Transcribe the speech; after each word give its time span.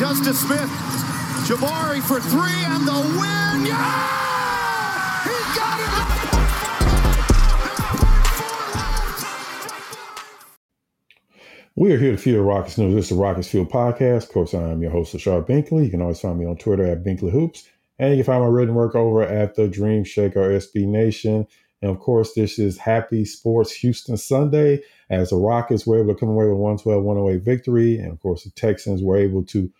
Justice 0.00 0.40
Smith. 0.40 0.70
Jabari 1.46 2.00
for 2.00 2.20
three 2.20 2.64
and 2.64 2.88
the 2.88 2.92
win. 2.94 3.66
Yeah! 3.66 5.20
He 5.24 5.36
got 5.54 5.78
it! 5.78 5.90
We 11.76 11.92
are 11.92 11.98
here 11.98 12.12
to 12.12 12.16
Fuel 12.16 12.42
Rockets 12.42 12.78
News. 12.78 12.94
This 12.94 13.04
is 13.04 13.10
the 13.10 13.16
Rockets 13.16 13.48
Fuel 13.48 13.66
Podcast. 13.66 14.22
Of 14.22 14.28
course, 14.30 14.54
I 14.54 14.70
am 14.70 14.80
your 14.80 14.90
host, 14.90 15.14
Lachard 15.14 15.46
Binkley. 15.46 15.84
You 15.84 15.90
can 15.90 16.00
always 16.00 16.18
find 16.18 16.38
me 16.38 16.46
on 16.46 16.56
Twitter 16.56 16.86
at 16.86 17.04
Binkley 17.04 17.30
Hoops. 17.30 17.68
And 17.98 18.16
you 18.16 18.24
can 18.24 18.32
find 18.32 18.42
my 18.42 18.48
written 18.48 18.74
work 18.74 18.94
over 18.94 19.22
at 19.22 19.54
the 19.54 19.68
Dream 19.68 20.04
Shaker 20.04 20.48
SB 20.48 20.86
Nation. 20.86 21.46
And 21.82 21.90
of 21.90 22.00
course, 22.00 22.32
this 22.32 22.58
is 22.58 22.78
Happy 22.78 23.26
Sports 23.26 23.72
Houston 23.72 24.16
Sunday 24.16 24.80
as 25.10 25.28
the 25.28 25.36
Rockets 25.36 25.86
were 25.86 25.98
able 26.00 26.14
to 26.14 26.18
come 26.18 26.30
away 26.30 26.46
with 26.46 26.56
112 26.56 27.04
108 27.04 27.42
victory. 27.42 27.98
And 27.98 28.12
of 28.12 28.20
course, 28.20 28.44
the 28.44 28.50
Texans 28.52 29.02
were 29.02 29.18
able 29.18 29.44
to 29.44 29.70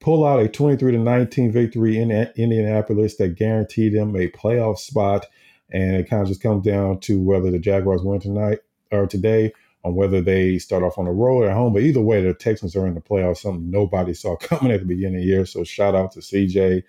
pull 0.00 0.24
out 0.24 0.40
a 0.40 0.48
23 0.48 0.92
to 0.92 0.98
19 0.98 1.52
victory 1.52 1.98
in 1.98 2.10
Indianapolis 2.10 3.16
that 3.16 3.36
guaranteed 3.36 3.94
them 3.94 4.16
a 4.16 4.28
playoff 4.28 4.78
spot. 4.78 5.26
And 5.70 5.96
it 5.96 6.08
kind 6.08 6.22
of 6.22 6.28
just 6.28 6.42
comes 6.42 6.64
down 6.64 7.00
to 7.00 7.20
whether 7.22 7.50
the 7.50 7.58
Jaguars 7.58 8.02
win 8.02 8.20
tonight 8.20 8.60
or 8.90 9.06
today, 9.06 9.52
on 9.84 9.94
whether 9.94 10.20
they 10.20 10.58
start 10.58 10.82
off 10.82 10.98
on 10.98 11.04
the 11.04 11.10
road 11.12 11.44
or 11.44 11.50
at 11.50 11.56
home. 11.56 11.72
But 11.72 11.82
either 11.82 12.00
way, 12.00 12.22
the 12.22 12.34
Texans 12.34 12.74
are 12.74 12.86
in 12.86 12.94
the 12.94 13.00
playoffs, 13.00 13.38
something 13.38 13.70
nobody 13.70 14.14
saw 14.14 14.36
coming 14.36 14.72
at 14.72 14.80
the 14.80 14.86
beginning 14.86 15.16
of 15.16 15.22
the 15.22 15.28
year. 15.28 15.46
So 15.46 15.64
shout 15.64 15.94
out 15.94 16.12
to 16.12 16.20
CJ 16.20 16.82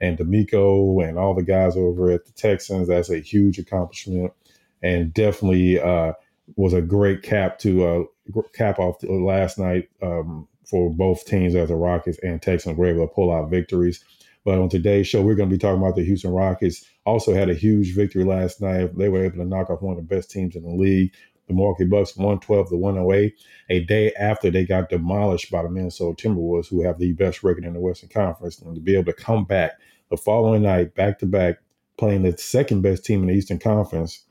and 0.00 0.18
DeMeco 0.18 1.08
and 1.08 1.18
all 1.18 1.34
the 1.34 1.42
guys 1.42 1.76
over 1.76 2.10
at 2.10 2.26
the 2.26 2.32
Texans. 2.32 2.88
That's 2.88 3.10
a 3.10 3.20
huge 3.20 3.58
accomplishment 3.58 4.32
and 4.82 5.12
definitely 5.12 5.80
uh, 5.80 6.12
was 6.56 6.72
a 6.72 6.82
great 6.82 7.22
cap 7.22 7.58
to 7.60 7.84
uh, 7.86 8.42
cap 8.52 8.78
off 8.78 9.02
last 9.02 9.58
night 9.58 9.88
um, 10.02 10.48
for 10.66 10.90
both 10.90 11.24
teams 11.24 11.54
as 11.54 11.68
the 11.68 11.76
Rockets 11.76 12.18
and 12.22 12.42
Texans 12.42 12.76
were 12.76 12.86
able 12.86 13.06
to 13.06 13.14
pull 13.14 13.32
out 13.32 13.50
victories. 13.50 14.04
But 14.44 14.58
on 14.58 14.68
today's 14.68 15.08
show, 15.08 15.22
we're 15.22 15.34
going 15.34 15.48
to 15.48 15.54
be 15.54 15.58
talking 15.58 15.82
about 15.82 15.96
the 15.96 16.04
Houston 16.04 16.30
Rockets. 16.30 16.84
Also 17.04 17.34
had 17.34 17.50
a 17.50 17.54
huge 17.54 17.94
victory 17.94 18.24
last 18.24 18.60
night. 18.60 18.96
They 18.96 19.08
were 19.08 19.24
able 19.24 19.38
to 19.38 19.44
knock 19.44 19.70
off 19.70 19.82
one 19.82 19.96
of 19.96 20.08
the 20.08 20.14
best 20.14 20.30
teams 20.30 20.54
in 20.54 20.62
the 20.62 20.70
league, 20.70 21.12
the 21.48 21.54
Milwaukee 21.54 21.84
Bucks, 21.84 22.16
112 22.16 22.68
to 22.68 22.76
108, 22.76 23.34
a 23.70 23.80
day 23.84 24.12
after 24.12 24.50
they 24.50 24.64
got 24.64 24.88
demolished 24.88 25.50
by 25.50 25.62
the 25.62 25.68
Minnesota 25.68 26.28
Timberwolves, 26.28 26.68
who 26.68 26.82
have 26.82 26.98
the 26.98 27.12
best 27.12 27.42
record 27.42 27.64
in 27.64 27.72
the 27.72 27.80
Western 27.80 28.08
Conference. 28.08 28.60
And 28.60 28.74
to 28.74 28.80
be 28.80 28.94
able 28.94 29.12
to 29.12 29.12
come 29.12 29.44
back 29.44 29.72
the 30.10 30.16
following 30.16 30.62
night, 30.62 30.94
back 30.94 31.18
to 31.20 31.26
back, 31.26 31.58
playing 31.96 32.22
the 32.22 32.36
second 32.36 32.82
best 32.82 33.04
team 33.04 33.22
in 33.22 33.28
the 33.28 33.34
Eastern 33.34 33.58
Conference 33.58 34.24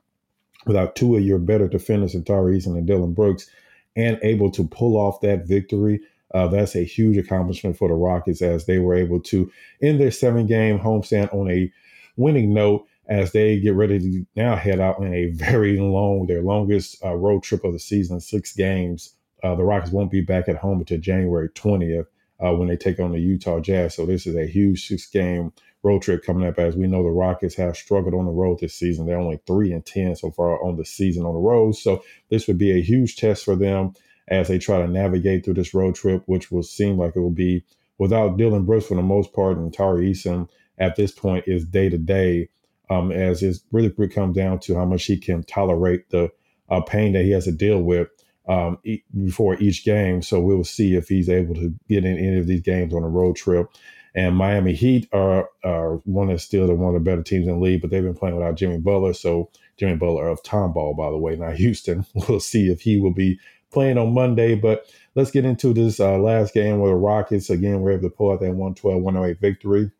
without 0.66 0.96
two 0.96 1.16
of 1.16 1.24
your 1.24 1.40
better 1.40 1.68
defenders, 1.68 2.16
Tari 2.26 2.58
Eason 2.58 2.78
and 2.78 2.88
Dillon 2.88 3.14
Brooks, 3.14 3.50
and 3.96 4.20
able 4.24 4.52
to 4.52 4.68
pull 4.68 4.98
off 4.98 5.22
that 5.22 5.48
victory. 5.48 6.02
Uh, 6.36 6.48
that's 6.50 6.76
a 6.76 6.84
huge 6.84 7.16
accomplishment 7.16 7.78
for 7.78 7.88
the 7.88 7.94
Rockets 7.94 8.42
as 8.42 8.66
they 8.66 8.78
were 8.78 8.94
able 8.94 9.22
to 9.22 9.50
end 9.82 10.02
their 10.02 10.12
seven 10.12 10.46
game 10.46 10.78
homestand 10.78 11.34
on 11.34 11.50
a 11.50 11.72
winning 12.18 12.54
note 12.54 12.86
as 13.08 13.32
they 13.32 13.58
get 13.58 13.74
ready 13.74 14.00
to 14.00 14.26
now 14.36 14.54
head 14.58 14.82
out 14.82 15.00
in 15.00 15.14
a 15.14 15.28
very 15.28 15.80
long, 15.80 16.28
their 16.28 16.42
longest 16.42 17.02
uh, 17.06 17.16
road 17.16 17.42
trip 17.42 17.64
of 17.64 17.72
the 17.72 17.80
season, 17.80 18.20
six 18.20 18.54
games. 18.54 19.16
Uh, 19.44 19.56
the 19.56 19.64
Rockets 19.64 19.94
won't 19.94 20.12
be 20.12 20.20
back 20.20 20.50
at 20.50 20.58
home 20.58 20.80
until 20.80 21.00
January 21.00 21.48
20th 21.50 22.08
uh, 22.44 22.52
when 22.52 22.68
they 22.68 22.76
take 22.76 23.00
on 23.00 23.14
the 23.14 23.20
Utah 23.20 23.62
Jazz. 23.62 23.96
So 23.96 24.06
this 24.06 24.28
is 24.28 24.36
a 24.36 24.46
huge 24.46 24.86
six 24.90 25.08
game 25.08 25.54
road 25.84 26.02
trip 26.02 26.26
coming 26.26 26.46
up. 26.46 26.60
As 26.60 26.76
we 26.76 26.88
know, 26.88 27.02
the 27.02 27.12
Rockets 27.12 27.56
have 27.56 27.78
struggled 27.78 28.14
on 28.14 28.26
the 28.26 28.32
road 28.32 28.60
this 28.60 28.74
season. 28.74 29.06
They're 29.06 29.18
only 29.18 29.40
three 29.48 29.72
and 29.72 29.86
ten 29.86 30.18
so 30.18 30.32
far 30.32 30.62
on 30.62 30.76
the 30.76 30.84
season 30.84 31.26
on 31.26 31.34
the 31.34 31.40
road. 31.40 31.78
So 31.78 32.04
this 32.30 32.46
would 32.48 32.58
be 32.58 32.72
a 32.72 32.82
huge 32.82 33.16
test 33.16 33.46
for 33.46 33.56
them 33.56 33.94
as 34.28 34.48
they 34.48 34.58
try 34.58 34.80
to 34.80 34.88
navigate 34.88 35.46
through 35.46 35.54
this 35.56 35.74
road 35.74 35.96
trip, 35.96 36.24
which 36.26 36.52
will 36.52 36.64
seem 36.64 36.98
like 36.98 37.16
it 37.16 37.20
will 37.20 37.30
be 37.30 37.64
without 37.98 38.38
Dillon 38.38 38.66
Brooks 38.66 38.88
for 38.88 38.96
the 38.96 39.02
most 39.02 39.34
part, 39.34 39.58
and 39.58 39.74
Tari 39.74 40.12
Eason 40.12 40.50
at 40.78 40.96
this 40.96 41.12
point 41.12 41.46
is 41.48 41.66
day 41.66 41.90
to 41.90 41.98
day. 41.98 42.50
As 42.90 43.42
it 43.42 43.58
really 43.72 43.90
comes 44.10 44.36
down 44.36 44.60
to 44.60 44.76
how 44.76 44.86
much 44.86 45.06
he 45.06 45.18
can 45.18 45.42
tolerate 45.44 46.10
the 46.12 46.30
uh, 46.70 46.82
pain 46.82 47.14
that 47.14 47.24
he 47.24 47.32
has 47.32 47.46
to 47.46 47.52
deal 47.52 47.82
with 47.82 48.10
um, 48.48 48.78
e- 48.84 49.04
before 49.24 49.56
each 49.60 49.84
game. 49.84 50.22
So 50.22 50.40
we'll 50.40 50.64
see 50.64 50.96
if 50.96 51.08
he's 51.08 51.30
able 51.30 51.56
to 51.56 51.74
get 51.90 52.06
in 52.06 52.18
any 52.18 52.38
of 52.38 52.48
these 52.48 52.62
games 52.62 52.94
on 52.94 53.04
a 53.04 53.10
road 53.10 53.36
trip. 53.36 53.68
And 54.14 54.36
Miami 54.36 54.74
Heat 54.74 55.10
are, 55.12 55.50
are 55.64 55.96
one 56.06 56.30
of 56.30 56.42
still 56.42 56.74
one 56.74 56.96
of 56.96 57.04
the 57.04 57.10
better 57.10 57.24
teams 57.24 57.48
in 57.48 57.56
the 57.56 57.60
league, 57.60 57.82
but 57.82 57.90
they've 57.90 58.04
been 58.04 58.16
playing 58.16 58.38
without 58.38 58.56
Jimmy 58.56 58.78
Butler. 58.78 59.14
So 59.14 59.50
Jimmy 59.78 59.98
Butler 59.98 60.28
of 60.28 60.42
Tomball, 60.44 60.96
by 60.96 61.10
the 61.10 61.18
way, 61.18 61.36
not 61.36 61.56
Houston. 61.58 62.06
We'll 62.14 62.40
see 62.40 62.70
if 62.70 62.82
he 62.82 63.00
will 63.00 63.14
be 63.14 63.40
playing 63.76 64.00
on 64.00 64.16
Monday. 64.16 64.56
But 64.56 64.88
let's 65.14 65.30
get 65.30 65.46
into 65.46 65.74
this 65.74 66.00
uh, 66.00 66.18
last 66.18 66.56
game 66.56 66.80
where 66.80 66.90
the 66.90 66.98
Rockets 66.98 67.52
again 67.52 67.82
were 67.82 67.92
able 67.92 68.10
to 68.10 68.16
pull 68.16 68.32
out 68.32 68.40
that 68.40 68.54
112-108 68.54 69.40
victory. 69.40 69.92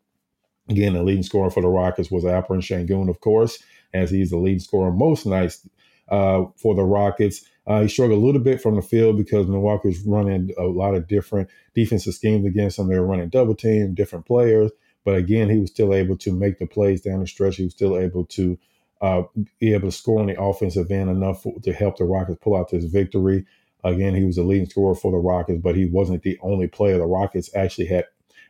Again, 0.70 0.94
the 0.94 1.04
leading 1.04 1.22
scorer 1.22 1.52
for 1.52 1.62
the 1.62 1.68
Rockets 1.68 2.10
was 2.10 2.24
Alperen 2.24 2.64
Sengun, 2.64 3.10
of 3.10 3.20
course, 3.20 3.62
as 3.94 4.10
he's 4.10 4.32
the 4.32 4.38
leading 4.38 4.60
scorer 4.60 4.92
most 4.92 5.28
nights 5.28 5.68
uh, 6.10 6.46
for 6.58 6.74
the 6.74 6.84
Rockets. 6.84 7.46
Uh, 7.68 7.82
he 7.82 7.88
struggled 7.88 8.22
a 8.22 8.26
little 8.26 8.42
bit 8.42 8.62
from 8.62 8.76
the 8.76 8.82
field 8.82 9.18
because 9.18 9.48
Milwaukee 9.48 9.90
was 9.90 10.02
running 10.06 10.52
a 10.58 10.64
lot 10.64 10.96
of 10.96 11.08
different 11.08 11.50
defensive 11.76 12.14
schemes 12.16 12.46
against 12.46 12.80
him. 12.80 12.88
They 12.88 12.98
were 12.98 13.06
running 13.06 13.30
double 13.30 13.56
team, 13.56 13.94
different 13.94 14.26
players. 14.26 14.72
But 15.04 15.16
again, 15.18 15.50
he 15.50 15.60
was 15.60 15.70
still 15.70 15.94
able 15.94 16.18
to 16.18 16.34
make 16.34 16.58
the 16.58 16.66
plays 16.66 17.02
down 17.02 17.20
the 17.20 17.28
stretch. 17.28 17.58
He 17.58 17.64
was 17.64 17.74
still 17.74 17.98
able 17.98 18.26
to 18.26 18.58
uh, 19.02 19.24
be 19.60 19.74
able 19.74 19.90
to 19.90 19.96
score 19.96 20.20
on 20.20 20.28
the 20.28 20.42
offensive 20.42 20.90
end 20.90 21.10
enough 21.10 21.44
for, 21.44 21.60
to 21.62 21.74
help 21.74 21.98
the 21.98 22.06
Rockets 22.06 22.40
pull 22.42 22.56
out 22.56 22.72
this 22.72 22.86
victory. 22.86 23.46
Again, 23.84 24.16
he 24.16 24.24
was 24.24 24.38
the 24.38 24.44
leading 24.44 24.70
scorer 24.70 24.96
for 24.96 25.12
the 25.12 25.18
Rockets, 25.18 25.62
but 25.62 25.76
he 25.76 25.86
wasn't 25.86 26.24
the 26.24 26.40
only 26.42 26.68
player. 26.68 26.98
The 26.98 27.06
Rockets 27.06 27.50
actually 27.56 27.88
had 27.88 28.06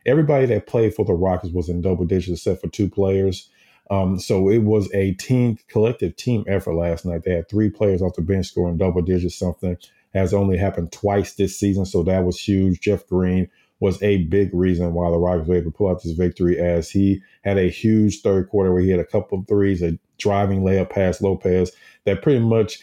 everybody 0.06 0.46
that 0.46 0.66
played 0.66 0.94
for 0.94 1.04
the 1.04 1.12
Rockets 1.12 1.52
was 1.52 1.68
in 1.68 1.82
double 1.82 2.04
digits 2.04 2.40
except 2.40 2.62
for 2.62 2.68
two 2.68 2.88
players. 2.88 3.48
Um, 3.90 4.18
so 4.18 4.48
it 4.50 4.62
was 4.62 4.92
a 4.94 5.12
team, 5.14 5.58
collective 5.68 6.16
team 6.16 6.44
effort 6.48 6.74
last 6.74 7.04
night. 7.04 7.22
They 7.24 7.34
had 7.34 7.48
three 7.48 7.70
players 7.70 8.02
off 8.02 8.14
the 8.14 8.22
bench 8.22 8.46
scoring 8.46 8.78
double 8.78 9.02
digits, 9.02 9.36
something 9.36 9.76
has 10.14 10.32
only 10.32 10.56
happened 10.56 10.92
twice 10.92 11.34
this 11.34 11.58
season. 11.58 11.84
So 11.84 12.02
that 12.04 12.24
was 12.24 12.40
huge. 12.40 12.80
Jeff 12.80 13.06
Green 13.06 13.48
was 13.80 14.02
a 14.02 14.24
big 14.24 14.50
reason 14.54 14.94
why 14.94 15.10
the 15.10 15.18
Rockets 15.18 15.48
were 15.48 15.56
able 15.56 15.70
to 15.70 15.76
pull 15.76 15.88
out 15.88 16.02
this 16.02 16.12
victory 16.12 16.58
as 16.58 16.90
he 16.90 17.20
had 17.44 17.58
a 17.58 17.68
huge 17.68 18.22
third 18.22 18.48
quarter 18.48 18.72
where 18.72 18.82
he 18.82 18.90
had 18.90 19.00
a 19.00 19.04
couple 19.04 19.38
of 19.38 19.46
threes, 19.46 19.82
a 19.82 19.98
driving 20.18 20.62
layup 20.62 20.88
past 20.88 21.20
Lopez 21.20 21.72
that 22.04 22.22
pretty 22.22 22.40
much 22.40 22.80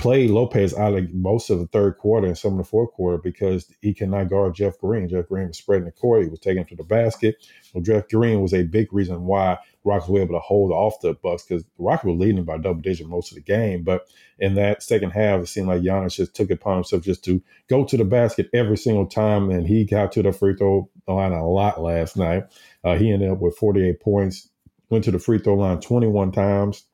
played 0.00 0.30
Lopez 0.30 0.72
out 0.74 0.94
of 0.94 1.12
most 1.12 1.50
of 1.50 1.58
the 1.58 1.66
third 1.66 1.98
quarter 1.98 2.26
and 2.26 2.38
some 2.38 2.52
of 2.52 2.58
the 2.58 2.64
fourth 2.64 2.90
quarter 2.92 3.18
because 3.18 3.70
he 3.82 3.92
cannot 3.92 4.30
guard 4.30 4.54
Jeff 4.54 4.78
Green. 4.78 5.06
Jeff 5.06 5.28
Green 5.28 5.48
was 5.48 5.58
spreading 5.58 5.84
the 5.84 5.92
court. 5.92 6.22
He 6.22 6.28
was 6.30 6.40
taking 6.40 6.64
to 6.64 6.74
the 6.74 6.84
basket. 6.84 7.36
So 7.70 7.82
Jeff 7.82 8.08
Green 8.08 8.40
was 8.40 8.54
a 8.54 8.62
big 8.62 8.94
reason 8.94 9.26
why 9.26 9.58
Rockets 9.84 10.08
were 10.08 10.22
able 10.22 10.34
to 10.34 10.40
hold 10.40 10.72
off 10.72 11.00
the 11.02 11.12
Bucks 11.12 11.44
because 11.44 11.64
Rockets 11.76 12.06
were 12.06 12.12
leading 12.12 12.44
by 12.44 12.56
double 12.56 12.80
digit 12.80 13.08
most 13.08 13.30
of 13.30 13.34
the 13.34 13.42
game. 13.42 13.82
But 13.82 14.06
in 14.38 14.54
that 14.54 14.82
second 14.82 15.10
half, 15.10 15.42
it 15.42 15.48
seemed 15.48 15.68
like 15.68 15.82
Giannis 15.82 16.16
just 16.16 16.34
took 16.34 16.48
it 16.50 16.54
upon 16.54 16.76
himself 16.76 17.02
just 17.02 17.22
to 17.24 17.42
go 17.68 17.84
to 17.84 17.96
the 17.98 18.04
basket 18.04 18.48
every 18.54 18.78
single 18.78 19.06
time, 19.06 19.50
and 19.50 19.66
he 19.66 19.84
got 19.84 20.12
to 20.12 20.22
the 20.22 20.32
free 20.32 20.56
throw 20.56 20.88
line 21.06 21.32
a 21.32 21.46
lot 21.46 21.82
last 21.82 22.16
night. 22.16 22.44
Uh, 22.82 22.96
he 22.96 23.12
ended 23.12 23.30
up 23.30 23.38
with 23.38 23.56
48 23.58 24.00
points, 24.00 24.48
went 24.88 25.04
to 25.04 25.10
the 25.10 25.18
free 25.18 25.38
throw 25.38 25.56
line 25.56 25.80
21 25.80 26.32
times, 26.32 26.84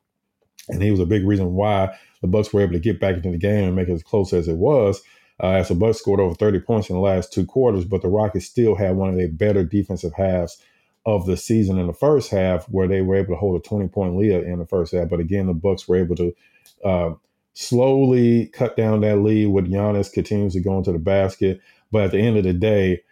and 0.69 0.81
he 0.81 0.91
was 0.91 0.99
a 0.99 1.05
big 1.05 1.25
reason 1.25 1.53
why 1.53 1.95
the 2.21 2.27
Bucks 2.27 2.53
were 2.53 2.61
able 2.61 2.73
to 2.73 2.79
get 2.79 2.99
back 2.99 3.15
into 3.15 3.31
the 3.31 3.37
game 3.37 3.65
and 3.65 3.75
make 3.75 3.87
it 3.87 3.93
as 3.93 4.03
close 4.03 4.33
as 4.33 4.47
it 4.47 4.57
was. 4.57 5.01
Uh, 5.41 5.51
as 5.51 5.67
the 5.67 5.75
Bucks 5.75 5.99
scored 5.99 6.19
over 6.19 6.33
30 6.33 6.59
points 6.61 6.89
in 6.89 6.95
the 6.95 7.01
last 7.01 7.31
two 7.31 7.45
quarters, 7.45 7.85
but 7.85 8.01
the 8.01 8.07
Rockets 8.07 8.45
still 8.45 8.73
had 8.73 8.95
one 8.95 9.09
of 9.09 9.15
their 9.17 9.27
better 9.27 9.63
defensive 9.63 10.13
halves 10.13 10.59
of 11.05 11.25
the 11.25 11.37
season 11.37 11.77
in 11.77 11.87
the 11.87 11.93
first 11.93 12.31
half, 12.31 12.65
where 12.65 12.87
they 12.87 13.01
were 13.01 13.15
able 13.15 13.33
to 13.33 13.39
hold 13.39 13.55
a 13.55 13.63
20 13.63 13.87
point 13.89 14.17
lead 14.17 14.31
in 14.31 14.57
the 14.57 14.65
first 14.65 14.93
half. 14.93 15.09
But 15.09 15.19
again, 15.19 15.45
the 15.45 15.53
Bucks 15.53 15.87
were 15.87 15.95
able 15.95 16.15
to 16.15 16.35
uh, 16.83 17.13
slowly 17.53 18.47
cut 18.47 18.75
down 18.75 19.01
that 19.01 19.17
lead 19.17 19.47
with 19.47 19.71
Giannis 19.71 20.11
continues 20.11 20.53
to 20.53 20.59
go 20.59 20.77
into 20.77 20.91
the 20.91 20.99
basket. 20.99 21.61
But 21.91 22.05
at 22.05 22.11
the 22.11 22.19
end 22.19 22.37
of 22.37 22.43
the 22.43 22.53
day, 22.53 23.03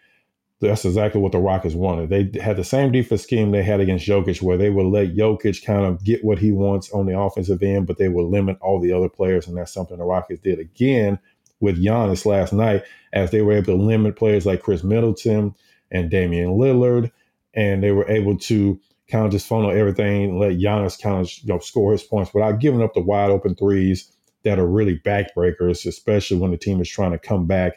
that's 0.62 0.86
exactly 0.86 1.20
what 1.20 1.34
the 1.34 1.38
Rockets 1.38 1.76
wanted. 1.76 2.10
They 2.10 2.40
had 2.40 2.58
the 2.58 2.64
same 2.64 2.92
defense 2.92 3.24
scheme 3.24 3.52
they 3.52 3.64
had 3.64 3.82
against 3.82 4.08
Jokic, 4.08 4.42
where 4.42 4.58
they 4.58 4.70
would 4.70 4.86
let 4.86 5.16
Jokic 5.16 5.66
kind 5.66 5.86
of 5.86 6.04
get 6.04 6.24
what 6.24 6.40
he 6.40 6.52
wants 6.52 6.92
on 6.92 7.06
the 7.06 7.20
offensive 7.20 7.62
end, 7.62 7.88
but 7.88 7.98
they 7.98 8.08
would 8.08 8.28
limit 8.28 8.58
all 8.62 8.80
the 8.80 8.94
other 8.94 9.10
players, 9.10 9.48
and 9.48 9.58
that's 9.58 9.74
something 9.74 9.98
the 9.98 10.06
Rockets 10.06 10.42
did 10.42 10.60
again 10.60 11.20
with 11.60 11.82
Giannis 11.84 12.26
last 12.26 12.54
night, 12.54 12.84
as 13.14 13.32
they 13.32 13.42
were 13.42 13.54
able 13.54 13.66
to 13.66 13.76
limit 13.76 14.16
players 14.16 14.46
like 14.46 14.62
Khris 14.62 14.84
Middleton 14.84 15.56
and 15.92 16.10
Damian 16.10 16.52
Lillard, 16.52 17.12
and 17.54 17.84
they 17.84 17.92
were 17.92 18.10
able 18.10 18.38
to 18.38 18.80
kind 19.10 19.26
of 19.26 19.32
just 19.32 19.48
funnel 19.48 19.72
everything, 19.72 20.40
let 20.40 20.54
Giannis 20.54 21.02
kind 21.02 21.22
of 21.22 21.32
you 21.44 21.54
know 21.54 21.60
score 21.60 21.92
his 21.92 22.04
points 22.04 22.34
without 22.34 22.60
giving 22.60 22.82
up 22.82 22.94
the 22.94 23.02
wide 23.02 23.30
open 23.30 23.56
threes 23.56 24.12
that 24.44 24.60
are 24.60 24.68
really 24.68 25.00
backbreakers, 25.00 25.86
especially 25.86 26.38
when 26.38 26.52
the 26.52 26.58
team 26.58 26.80
is 26.80 26.90
trying 26.90 27.12
to 27.12 27.20
come 27.20 27.46
back 27.46 27.74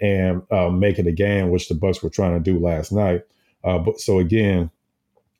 and 0.00 0.42
uh, 0.50 0.70
make 0.70 0.98
it 0.98 1.06
a 1.06 1.12
game, 1.12 1.50
which 1.50 1.68
the 1.68 1.74
Bucks 1.74 2.02
were 2.02 2.10
trying 2.10 2.34
to 2.34 2.52
do 2.52 2.58
last 2.58 2.92
night. 2.92 3.22
Uh, 3.64 3.78
but 3.78 4.00
so 4.00 4.18
again, 4.18 4.70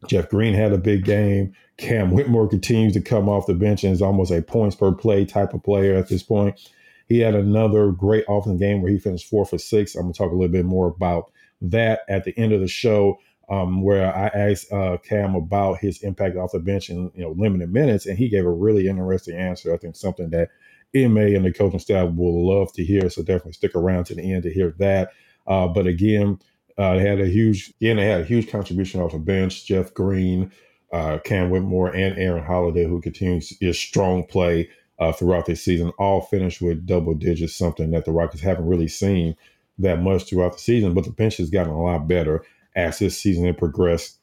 Jeff 0.07 0.29
Green 0.29 0.55
had 0.55 0.73
a 0.73 0.79
big 0.79 1.05
game. 1.05 1.55
Cam 1.77 2.11
Whitmore 2.11 2.49
continues 2.49 2.93
to 2.95 3.01
come 3.01 3.29
off 3.29 3.47
the 3.47 3.55
bench 3.55 3.85
and 3.85 3.93
is 3.93 4.03
almost 4.03 4.33
a 4.33 4.43
points 4.43 4.77
per 4.77 4.93
play 4.93 5.25
type 5.25 5.55
of 5.55 5.63
player 5.63 5.95
at 5.95 6.09
this 6.09 6.23
point. 6.23 6.61
He 7.09 7.21
had 7.21 7.35
another 7.35 7.91
great 7.91 8.25
offensive 8.29 8.61
game 8.61 8.83
where 8.83 8.91
he 8.91 8.99
finished 8.99 9.29
four 9.29 9.47
for 9.47 9.59
six. 9.59 9.95
I'm 9.95 10.03
going 10.03 10.13
to 10.13 10.19
talk 10.19 10.31
a 10.31 10.35
little 10.35 10.53
bit 10.53 10.67
more 10.67 10.89
about 10.89 11.33
that 11.63 12.01
at 12.09 12.25
the 12.25 12.37
end 12.37 12.53
of 12.53 12.61
the 12.61 12.69
show, 12.69 13.19
um, 13.49 13.83
where 13.83 14.15
I 14.15 14.27
asked 14.27 14.71
uh, 14.73 14.99
Cam 14.99 15.35
about 15.35 15.79
his 15.79 16.03
impact 16.03 16.37
off 16.37 16.53
the 16.53 16.59
bench 16.59 16.91
and 16.91 17.11
you 17.15 17.23
know 17.23 17.31
limited 17.31 17.73
minutes, 17.73 18.07
and 18.07 18.19
he 18.19 18.29
gave 18.29 18.45
a 18.45 18.51
really 18.51 18.89
interesting 18.89 19.37
answer. 19.37 19.73
I 19.73 19.79
think 19.79 19.97
something 19.97 20.31
that 20.31 20.51
Ime 20.97 21.19
and 21.19 21.45
the 21.45 21.53
coaching 21.53 21.79
staff 21.79 22.11
will 22.15 22.49
love 22.49 22.73
to 22.75 22.85
hear. 22.85 23.09
So 23.11 23.23
definitely 23.23 23.53
stick 23.53 23.75
around 23.75 24.05
to 24.05 24.15
the 24.15 24.33
end 24.33 24.45
to 24.45 24.53
hear 24.53 24.75
that. 24.79 25.13
Uh, 25.47 25.69
but 25.69 25.87
again, 25.87 26.39
uh, 26.77 26.95
they 26.95 27.01
had 27.01 27.21
a 27.21 27.27
huge, 27.27 27.73
again, 27.81 27.97
they 27.97 28.07
had 28.07 28.21
a 28.21 28.25
huge 28.25 28.51
contribution 28.51 29.01
off 29.01 29.13
the 29.13 29.19
bench. 29.19 29.67
Jeff 29.67 29.93
Green, 29.95 30.53
uh, 30.93 31.19
Cam 31.25 31.51
Whitmore, 31.51 31.95
and 31.95 32.19
Aaron 32.19 32.45
Holiday, 32.45 32.85
who 32.85 33.01
continues 33.01 33.57
his 33.61 33.79
strong 33.79 34.25
play 34.25 34.71
uh, 34.99 35.13
throughout 35.13 35.47
this 35.47 35.63
season, 35.65 35.91
all 35.99 36.21
finished 36.23 36.61
with 36.61 36.87
double 36.87 37.15
digits, 37.15 37.57
something 37.57 37.91
that 37.91 38.05
the 38.05 38.13
Rockets 38.13 38.43
haven't 38.43 38.67
really 38.67 38.89
seen 38.89 39.37
that 39.79 40.03
much 40.03 40.25
throughout 40.25 40.53
the 40.55 40.59
season. 40.59 40.95
But 40.95 41.05
the 41.05 41.11
bench 41.11 41.37
has 41.39 41.51
gotten 41.51 41.73
a 41.73 41.83
lot 41.83 42.09
better 42.09 42.45
as 42.77 42.99
this 42.99 43.19
season 43.19 43.45
has 43.47 43.57
progressed 43.57 44.19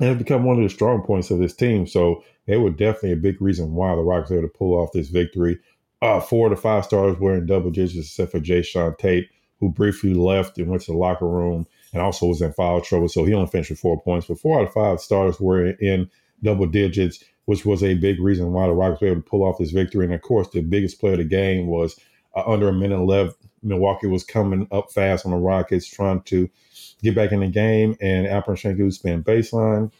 and 0.00 0.10
it's 0.10 0.18
become 0.18 0.44
one 0.44 0.56
of 0.58 0.62
the 0.62 0.68
strong 0.68 1.02
points 1.02 1.30
of 1.30 1.38
this 1.38 1.54
team. 1.54 1.86
So 1.86 2.22
they 2.46 2.56
were 2.56 2.70
definitely 2.70 3.12
a 3.12 3.16
big 3.16 3.40
reason 3.40 3.74
why 3.74 3.94
the 3.94 4.02
Rockets 4.02 4.30
were 4.30 4.38
able 4.38 4.48
to 4.48 4.58
pull 4.58 4.74
off 4.74 4.92
this 4.92 5.08
victory. 5.08 5.58
Uh, 6.00 6.20
four 6.20 6.46
of 6.46 6.50
the 6.50 6.60
five 6.60 6.84
stars 6.84 7.18
were 7.18 7.34
in 7.34 7.46
double 7.46 7.70
digits, 7.70 8.08
except 8.08 8.32
for 8.32 8.40
Jae'Sean 8.40 8.96
Tate, 8.98 9.28
who 9.58 9.68
briefly 9.68 10.14
left 10.14 10.58
and 10.58 10.68
went 10.68 10.82
to 10.82 10.92
the 10.92 10.98
locker 10.98 11.26
room 11.26 11.66
and 11.92 12.02
also 12.02 12.26
was 12.26 12.40
in 12.40 12.52
foul 12.52 12.80
trouble. 12.80 13.08
So 13.08 13.24
he 13.24 13.34
only 13.34 13.48
finished 13.48 13.70
with 13.70 13.80
four 13.80 14.00
points. 14.00 14.26
But 14.26 14.38
four 14.38 14.60
out 14.60 14.66
of 14.66 14.72
five 14.72 15.00
stars 15.00 15.40
were 15.40 15.70
in 15.70 16.10
double 16.42 16.66
digits, 16.66 17.24
which 17.46 17.64
was 17.64 17.82
a 17.82 17.94
big 17.94 18.20
reason 18.20 18.52
why 18.52 18.66
the 18.66 18.74
Rockets 18.74 19.00
were 19.00 19.08
able 19.08 19.22
to 19.22 19.28
pull 19.28 19.42
off 19.42 19.58
this 19.58 19.70
victory. 19.70 20.04
And 20.04 20.14
of 20.14 20.22
course, 20.22 20.48
the 20.50 20.60
biggest 20.60 21.00
play 21.00 21.12
of 21.12 21.18
the 21.18 21.24
game 21.24 21.66
was 21.66 21.98
uh, 22.36 22.44
under 22.46 22.68
a 22.68 22.72
minute 22.72 23.04
left. 23.04 23.36
Milwaukee 23.62 24.06
was 24.06 24.22
coming 24.22 24.68
up 24.70 24.92
fast 24.92 25.26
on 25.26 25.32
the 25.32 25.38
Rockets, 25.38 25.88
trying 25.88 26.22
to 26.22 26.48
get 27.02 27.16
back 27.16 27.32
in 27.32 27.40
the 27.40 27.48
game. 27.48 27.96
And 28.00 28.26
Alperen 28.26 28.56
Sengun 28.56 28.92
spin 28.92 29.24
baseline 29.24 29.90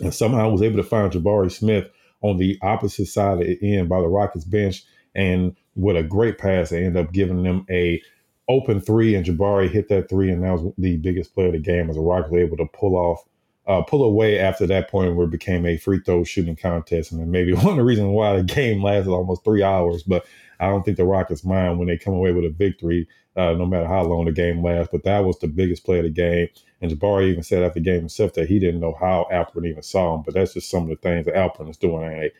and 0.00 0.14
somehow 0.14 0.50
was 0.50 0.62
able 0.62 0.76
to 0.76 0.82
find 0.82 1.12
Jabari 1.12 1.50
Smith 1.50 1.88
on 2.22 2.38
the 2.38 2.58
opposite 2.62 3.06
side 3.06 3.40
of 3.40 3.46
the 3.46 3.76
end 3.76 3.88
by 3.88 4.00
the 4.00 4.08
Rockets 4.08 4.44
bench. 4.44 4.84
And 5.16 5.56
with 5.74 5.96
a 5.96 6.02
great 6.02 6.38
pass, 6.38 6.68
they 6.68 6.84
end 6.84 6.96
up 6.96 7.12
giving 7.12 7.42
them 7.42 7.66
a 7.68 8.00
open 8.48 8.80
three, 8.80 9.14
and 9.14 9.26
Jabari 9.26 9.68
hit 9.68 9.88
that 9.88 10.08
three, 10.08 10.30
and 10.30 10.44
that 10.44 10.52
was 10.52 10.72
the 10.78 10.98
biggest 10.98 11.34
play 11.34 11.46
of 11.46 11.52
the 11.52 11.58
game 11.58 11.90
as 11.90 11.96
the 11.96 12.02
Rockets 12.02 12.30
were 12.30 12.38
able 12.38 12.58
to 12.58 12.66
pull 12.66 12.94
off, 12.94 13.24
uh, 13.66 13.82
pull 13.82 14.04
away 14.04 14.38
after 14.38 14.66
that 14.66 14.88
point 14.90 15.16
where 15.16 15.26
it 15.26 15.32
became 15.32 15.66
a 15.66 15.78
free 15.78 16.00
throw 16.04 16.22
shooting 16.22 16.54
contest, 16.54 17.10
and 17.10 17.32
maybe 17.32 17.52
one 17.54 17.66
of 17.66 17.76
the 17.76 17.84
reasons 17.84 18.10
why 18.10 18.36
the 18.36 18.44
game 18.44 18.82
lasted 18.82 19.10
almost 19.10 19.42
three 19.42 19.62
hours. 19.62 20.02
But 20.02 20.26
I 20.60 20.68
don't 20.68 20.84
think 20.84 20.96
the 20.96 21.04
Rockets 21.04 21.44
mind 21.44 21.78
when 21.78 21.88
they 21.88 21.98
come 21.98 22.14
away 22.14 22.32
with 22.32 22.44
a 22.44 22.50
victory, 22.50 23.08
uh, 23.36 23.52
no 23.54 23.66
matter 23.66 23.86
how 23.86 24.02
long 24.02 24.26
the 24.26 24.32
game 24.32 24.62
lasts. 24.62 24.90
But 24.92 25.04
that 25.04 25.24
was 25.24 25.38
the 25.38 25.48
biggest 25.48 25.84
play 25.84 25.98
of 25.98 26.04
the 26.04 26.10
game. 26.10 26.48
And 26.80 26.90
Jabari 26.90 27.30
even 27.30 27.42
said 27.42 27.62
after 27.62 27.80
the 27.80 27.84
game 27.84 28.00
himself 28.00 28.34
that 28.34 28.48
he 28.48 28.58
didn't 28.58 28.80
know 28.80 28.96
how 28.98 29.26
Alperen 29.32 29.66
even 29.66 29.82
saw 29.82 30.14
him. 30.14 30.22
But 30.24 30.34
that's 30.34 30.54
just 30.54 30.70
some 30.70 30.84
of 30.84 30.88
the 30.88 30.96
things 30.96 31.26
that 31.26 31.34
Alperen 31.34 31.70
is 31.70 31.76
doing 31.76 32.30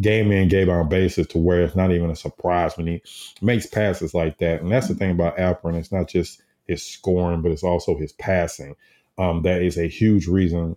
game 0.00 0.32
in, 0.32 0.48
game 0.48 0.70
out 0.70 0.88
basis 0.88 1.26
to 1.28 1.38
where 1.38 1.62
it's 1.62 1.76
not 1.76 1.92
even 1.92 2.10
a 2.10 2.16
surprise 2.16 2.76
when 2.76 2.86
he 2.86 3.02
makes 3.40 3.66
passes 3.66 4.14
like 4.14 4.38
that. 4.38 4.62
And 4.62 4.72
that's 4.72 4.88
the 4.88 4.94
thing 4.94 5.10
about 5.10 5.36
Alperen. 5.36 5.76
It's 5.76 5.92
not 5.92 6.08
just 6.08 6.42
his 6.66 6.82
scoring, 6.82 7.42
but 7.42 7.52
it's 7.52 7.62
also 7.62 7.96
his 7.96 8.12
passing. 8.12 8.74
Um, 9.18 9.42
that 9.42 9.62
is 9.62 9.76
a 9.76 9.88
huge 9.88 10.26
reason 10.26 10.76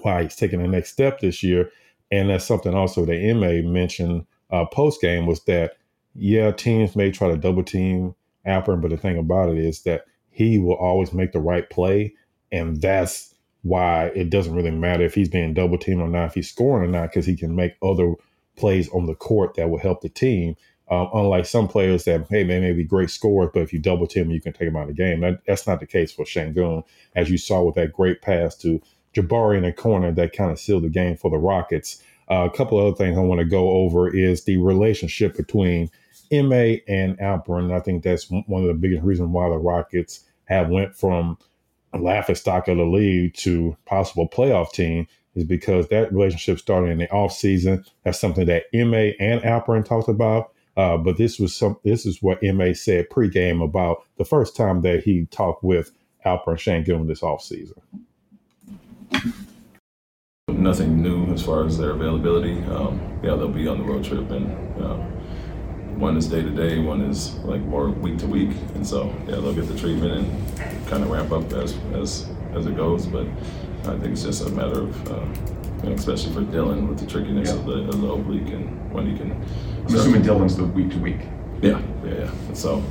why 0.00 0.22
he's 0.22 0.36
taking 0.36 0.62
the 0.62 0.68
next 0.68 0.90
step 0.90 1.20
this 1.20 1.42
year. 1.42 1.70
And 2.10 2.30
that's 2.30 2.44
something 2.44 2.74
also 2.74 3.04
that 3.04 3.30
Ime 3.30 3.72
mentioned 3.72 4.26
uh, 4.50 4.64
post 4.66 5.00
game 5.00 5.26
was 5.26 5.44
that, 5.44 5.76
yeah, 6.14 6.50
teams 6.50 6.96
may 6.96 7.10
try 7.10 7.28
to 7.28 7.36
double 7.36 7.62
team 7.62 8.14
Alperen, 8.46 8.80
but 8.80 8.90
the 8.90 8.96
thing 8.96 9.18
about 9.18 9.50
it 9.50 9.58
is 9.58 9.82
that 9.82 10.06
he 10.30 10.58
will 10.58 10.76
always 10.76 11.12
make 11.12 11.32
the 11.32 11.40
right 11.40 11.68
play. 11.68 12.14
And 12.50 12.80
that's 12.80 13.31
why 13.62 14.06
it 14.14 14.30
doesn't 14.30 14.54
really 14.54 14.70
matter 14.70 15.04
if 15.04 15.14
he's 15.14 15.28
being 15.28 15.54
double 15.54 15.78
teamed 15.78 16.00
or 16.00 16.08
not, 16.08 16.26
if 16.26 16.34
he's 16.34 16.50
scoring 16.50 16.88
or 16.88 16.92
not, 16.92 17.10
because 17.10 17.26
he 17.26 17.36
can 17.36 17.54
make 17.54 17.76
other 17.82 18.14
plays 18.56 18.88
on 18.90 19.06
the 19.06 19.14
court 19.14 19.54
that 19.54 19.70
will 19.70 19.78
help 19.78 20.00
the 20.00 20.08
team. 20.08 20.56
Um, 20.90 21.08
unlike 21.14 21.46
some 21.46 21.68
players 21.68 22.04
that, 22.04 22.26
hey, 22.28 22.44
they 22.44 22.60
may 22.60 22.72
be 22.72 22.84
great 22.84 23.08
scorers, 23.08 23.50
but 23.54 23.62
if 23.62 23.72
you 23.72 23.78
double 23.78 24.06
team, 24.06 24.30
you 24.30 24.40
can 24.40 24.52
take 24.52 24.68
them 24.68 24.76
out 24.76 24.82
of 24.82 24.88
the 24.88 24.94
game. 24.94 25.20
That, 25.20 25.40
that's 25.46 25.66
not 25.66 25.80
the 25.80 25.86
case 25.86 26.12
for 26.12 26.24
Sengun, 26.24 26.82
as 27.16 27.30
you 27.30 27.38
saw 27.38 27.62
with 27.62 27.76
that 27.76 27.92
great 27.92 28.20
pass 28.20 28.56
to 28.56 28.82
Jabari 29.14 29.56
in 29.56 29.62
the 29.62 29.72
corner 29.72 30.12
that 30.12 30.32
kind 30.32 30.50
of 30.50 30.58
sealed 30.58 30.82
the 30.82 30.90
game 30.90 31.16
for 31.16 31.30
the 31.30 31.38
Rockets. 31.38 32.02
Uh, 32.30 32.48
a 32.52 32.56
couple 32.56 32.78
other 32.78 32.96
things 32.96 33.16
I 33.16 33.20
want 33.20 33.38
to 33.38 33.46
go 33.46 33.70
over 33.70 34.14
is 34.14 34.44
the 34.44 34.56
relationship 34.58 35.36
between 35.36 35.90
Ime 36.32 36.80
and 36.88 37.18
Alperen. 37.18 37.72
I 37.72 37.80
think 37.80 38.02
that's 38.02 38.30
one 38.30 38.62
of 38.62 38.68
the 38.68 38.74
biggest 38.74 39.02
reasons 39.02 39.30
why 39.30 39.48
the 39.48 39.58
Rockets 39.58 40.24
have 40.44 40.68
went 40.68 40.94
from 40.94 41.38
laughing 41.98 42.34
stock 42.34 42.68
of 42.68 42.76
the 42.76 42.84
league 42.84 43.34
to 43.34 43.76
possible 43.84 44.28
playoff 44.28 44.72
team 44.72 45.06
is 45.34 45.44
because 45.44 45.88
that 45.88 46.12
relationship 46.12 46.58
started 46.58 46.90
in 46.90 46.98
the 46.98 47.10
off 47.10 47.32
season. 47.32 47.84
That's 48.04 48.20
something 48.20 48.46
that 48.46 48.64
Ime 48.74 49.14
and 49.20 49.40
Alperen 49.42 49.84
talked 49.84 50.08
about. 50.08 50.52
Uh, 50.76 50.96
but 50.96 51.18
this 51.18 51.38
was 51.38 51.54
some. 51.54 51.76
This 51.84 52.06
is 52.06 52.22
what 52.22 52.42
Ime 52.42 52.74
said 52.74 53.10
pregame 53.10 53.62
about 53.62 54.04
the 54.16 54.24
first 54.24 54.56
time 54.56 54.80
that 54.82 55.04
he 55.04 55.26
talked 55.26 55.62
with 55.62 55.90
Alperen 56.24 56.56
Sengun 56.56 57.06
this 57.08 57.22
off 57.22 57.42
season. 57.42 57.80
Nothing 60.48 61.02
new 61.02 61.26
as 61.32 61.42
far 61.42 61.66
as 61.66 61.76
their 61.76 61.90
availability. 61.90 62.62
Um, 62.64 63.00
yeah, 63.22 63.34
they'll 63.34 63.48
be 63.48 63.68
on 63.68 63.78
the 63.78 63.84
road 63.84 64.04
trip, 64.04 64.30
and 64.30 64.82
uh, 64.82 64.98
one 65.98 66.16
is 66.16 66.26
day 66.26 66.42
to 66.42 66.50
day, 66.50 66.78
one 66.78 67.02
is 67.02 67.34
like 67.38 67.60
more 67.62 67.90
week 67.90 68.18
to 68.18 68.26
week, 68.26 68.50
and 68.74 68.86
so 68.86 69.14
yeah, 69.26 69.36
they'll 69.36 69.54
get 69.54 69.68
the 69.68 69.78
treatment 69.78 70.12
and 70.12 70.86
kind 70.88 71.02
of 71.02 71.10
ramp 71.10 71.32
up 71.32 71.52
as 71.52 71.76
as 71.94 72.28
as 72.54 72.66
it 72.66 72.76
goes. 72.76 73.06
But 73.06 73.26
I 73.84 73.98
think 73.98 74.12
it's 74.12 74.22
just 74.22 74.46
a 74.46 74.50
matter 74.50 74.82
of, 74.82 75.10
uh, 75.10 75.24
you 75.82 75.90
know, 75.90 75.94
especially 75.94 76.32
for 76.34 76.42
Dillon 76.42 76.88
with 76.88 76.98
the 76.98 77.06
trickiness 77.06 77.50
yeah. 77.50 77.56
of 77.56 77.66
the 77.66 77.88
of 77.88 78.00
the 78.00 78.08
oblique 78.08 78.52
and 78.52 78.92
when 78.92 79.10
he 79.10 79.16
can. 79.16 79.32
I'm 79.32 79.94
assuming 79.94 80.22
Dillon's 80.22 80.56
the 80.56 80.64
week 80.64 80.90
to 80.90 80.98
week. 80.98 81.20
Yeah, 81.60 81.80
yeah, 82.04 82.14
yeah. 82.14 82.30
And 82.48 82.56
so 82.56 82.82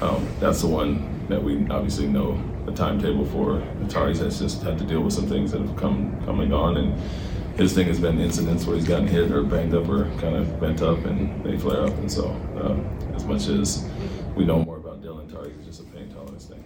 um, 0.00 0.28
that's 0.40 0.60
the 0.60 0.68
one 0.68 1.26
that 1.28 1.42
we 1.42 1.66
obviously 1.68 2.06
know 2.06 2.40
the 2.66 2.72
timetable 2.72 3.24
for. 3.26 3.60
Atari's 3.84 4.18
has 4.20 4.38
just 4.38 4.62
had 4.62 4.78
to 4.78 4.84
deal 4.84 5.00
with 5.00 5.12
some 5.12 5.26
things 5.26 5.52
that 5.52 5.60
have 5.60 5.76
come 5.76 6.20
come 6.24 6.40
and 6.40 6.50
gone, 6.50 6.76
and 6.76 7.00
his 7.56 7.72
thing 7.72 7.86
has 7.86 8.00
been 8.00 8.18
incidents 8.18 8.64
where 8.64 8.76
he's 8.76 8.86
gotten 8.86 9.06
hit 9.06 9.30
or 9.30 9.42
banged 9.42 9.74
up 9.74 9.88
or 9.88 10.04
kind 10.18 10.36
of 10.36 10.60
bent 10.60 10.82
up, 10.82 11.04
and 11.04 11.44
they 11.44 11.56
flare 11.58 11.86
up. 11.86 11.94
And 11.98 12.10
so, 12.10 12.28
um, 12.60 12.86
as 13.14 13.24
much 13.24 13.46
as 13.48 13.88
we 14.34 14.44
know 14.44 14.64
more 14.64 14.78
about 14.78 15.02
Dillon, 15.02 15.28
Tari 15.28 15.52
is 15.52 15.66
just 15.66 15.80
a 15.80 15.84
pain 15.84 16.12
tolerance 16.12 16.46
thing 16.46 16.64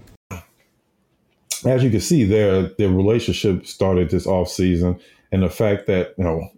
as 1.64 1.82
you 1.82 1.90
can 1.90 2.00
see 2.00 2.24
there, 2.24 2.62
the 2.78 2.88
relationship 2.88 3.66
started 3.66 4.10
this 4.10 4.26
off 4.26 4.48
season, 4.48 4.98
and 5.32 5.42
the 5.42 5.50
fact 5.50 5.86
that 5.86 6.14
you 6.16 6.24
know 6.24 6.48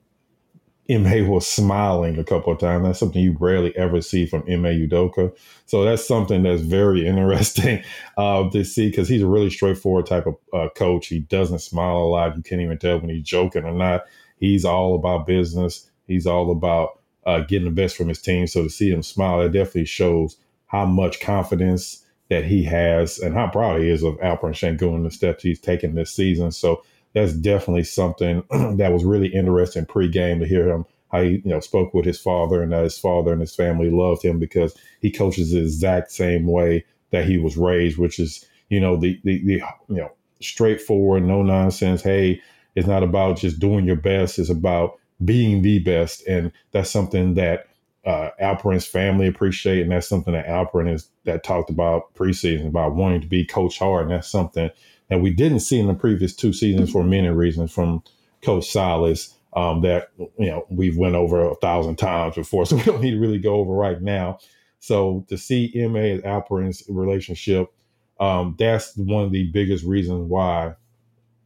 Ime 0.91 1.29
was 1.29 1.47
smiling 1.47 2.19
a 2.19 2.25
couple 2.25 2.53
of 2.53 2.59
times. 2.59 2.85
That's 2.85 2.99
something 2.99 3.23
you 3.23 3.37
rarely 3.39 3.77
ever 3.77 4.01
see 4.01 4.27
from 4.27 4.43
Ime 4.43 4.89
Udoka. 4.89 5.37
So 5.67 5.85
that's 5.85 6.07
something 6.07 6.43
that's 6.43 6.63
very 6.63 7.07
interesting 7.09 7.83
uh, 8.17 8.51
to 8.51 8.65
see 8.65 8.91
because 8.91 9.09
he's 9.09 9.23
a 9.23 9.27
really 9.27 9.51
straightforward 9.51 10.07
type 10.07 10.27
of 10.27 10.37
uh, 10.53 10.69
coach. 10.75 11.07
He 11.07 11.21
doesn't 11.21 11.61
smile 11.61 11.99
a 11.99 12.09
lot. 12.09 12.37
You 12.37 12.43
can't 12.43 12.61
even 12.61 12.79
tell 12.79 12.99
when 12.99 13.11
he's 13.11 13.25
joking 13.25 13.65
or 13.65 13.73
not. 13.73 14.03
He's 14.39 14.65
all 14.65 14.95
about 14.95 15.27
business. 15.27 15.89
He's 16.07 16.27
all 16.27 16.51
about 16.51 17.01
uh, 17.27 17.41
getting 17.41 17.67
the 17.67 17.71
best 17.71 17.97
from 17.97 18.09
his 18.09 18.21
team. 18.21 18.47
So 18.47 18.65
to 18.65 18.71
see 18.71 18.91
him 18.91 19.03
smile, 19.03 19.41
that 19.41 19.53
definitely 19.53 19.85
shows 19.85 20.37
how 20.67 20.87
much 20.87 21.21
confidence 21.21 22.05
that 22.31 22.45
he 22.45 22.63
has 22.65 23.19
and 23.19 23.35
how 23.35 23.49
proud 23.49 23.81
he 23.81 23.89
is 23.89 24.03
of 24.03 24.17
Alperen 24.19 24.55
Sengun 24.55 24.95
and 24.95 25.07
the 25.07 25.11
steps 25.11 25.43
he's 25.43 25.61
taken 25.61 25.95
this 25.95 26.13
season. 26.13 26.53
So 26.53 26.83
that's 27.15 27.33
definitely 27.33 27.85
something 27.85 28.43
that 28.77 28.93
was 28.93 29.05
really 29.05 29.29
interesting 29.29 29.87
pregame 29.87 30.41
to 30.41 30.47
hear 30.47 30.69
him 30.69 30.85
how 31.11 31.23
he 31.23 31.43
you 31.45 31.51
know 31.51 31.61
spoke 31.61 31.93
with 31.93 32.05
his 32.05 32.21
father 32.21 32.63
and 32.63 32.73
that 32.73 32.85
his 32.85 32.99
father 32.99 33.33
and 33.33 33.41
his 33.41 33.55
family 33.55 33.91
loved 33.91 34.23
him 34.23 34.39
because 34.39 34.77
he 35.01 35.11
coaches 35.11 35.51
the 35.51 35.61
exact 35.61 36.13
same 36.13 36.47
way 36.47 36.85
that 37.11 37.27
he 37.27 37.39
was 37.39 37.57
raised, 37.57 37.99
which 37.99 38.19
is 38.19 38.45
you 38.69 38.81
know 38.81 38.97
the 38.97 39.21
the, 39.25 39.45
the 39.45 39.63
you 39.89 39.97
know 39.97 40.11
straightforward, 40.41 41.25
no 41.25 41.43
nonsense. 41.43 42.03
Hey, 42.03 42.41
it's 42.75 42.87
not 42.87 43.03
about 43.03 43.39
just 43.39 43.59
doing 43.59 43.85
your 43.85 43.97
best; 43.97 44.39
it's 44.39 44.51
about 44.51 44.99
being 45.25 45.63
the 45.63 45.81
best, 45.81 46.27
and 46.27 46.53
that's 46.73 46.91
something 46.91 47.35
that 47.35 47.67
uh, 48.07 48.31
Alperen's 48.41 48.87
family 48.87 49.27
appreciate, 49.27 49.83
and 49.83 49.91
that's 49.91 50.09
something 50.09 50.33
that 50.33 50.47
Alperen 50.47 50.93
is 50.93 51.09
that 51.25 51.45
talked 51.45 51.71
about 51.71 52.15
preseason 52.15 52.67
about 52.67 52.95
wanting 52.95 53.21
to 53.21 53.27
be 53.27 53.45
Coach 53.45 53.79
Hard, 53.79 54.05
and 54.05 54.13
that's 54.13 54.31
something 54.31 54.71
that 55.11 55.21
we 55.21 55.31
didn't 55.31 55.61
see 55.61 55.79
in 55.79 55.89
the 55.89 55.95
previous 55.95 56.35
two 56.35 56.53
seasons 56.53 56.91
for 56.91 57.05
many 57.05 57.29
reasons 57.29 57.71
from 57.73 58.03
Coach 58.43 58.71
Silas 58.71 59.35
um, 59.55 59.83
that 59.83 60.11
you 60.17 60.47
know 60.47 60.65
we've 60.71 60.97
went 60.97 61.17
over 61.17 61.51
a 61.51 61.55
thousand 61.57 61.97
times 61.97 62.37
before, 62.37 62.65
so 62.67 62.77
we 62.77 62.83
don't 62.83 63.03
need 63.03 63.13
to 63.13 63.21
really 63.21 63.39
go 63.39 63.57
over 63.57 63.73
right 63.73 64.01
now. 64.01 64.39
So 64.79 65.27
to 65.29 65.37
see 65.37 65.71
Ime 65.77 65.97
and 65.97 66.23
Alperen's 66.23 66.83
relationship, 66.89 67.71
um, 68.19 68.57
that's 68.59 68.97
one 68.97 69.25
of 69.25 69.33
the 69.33 69.51
biggest 69.51 69.85
reasons 69.85 70.29
why 70.31 70.75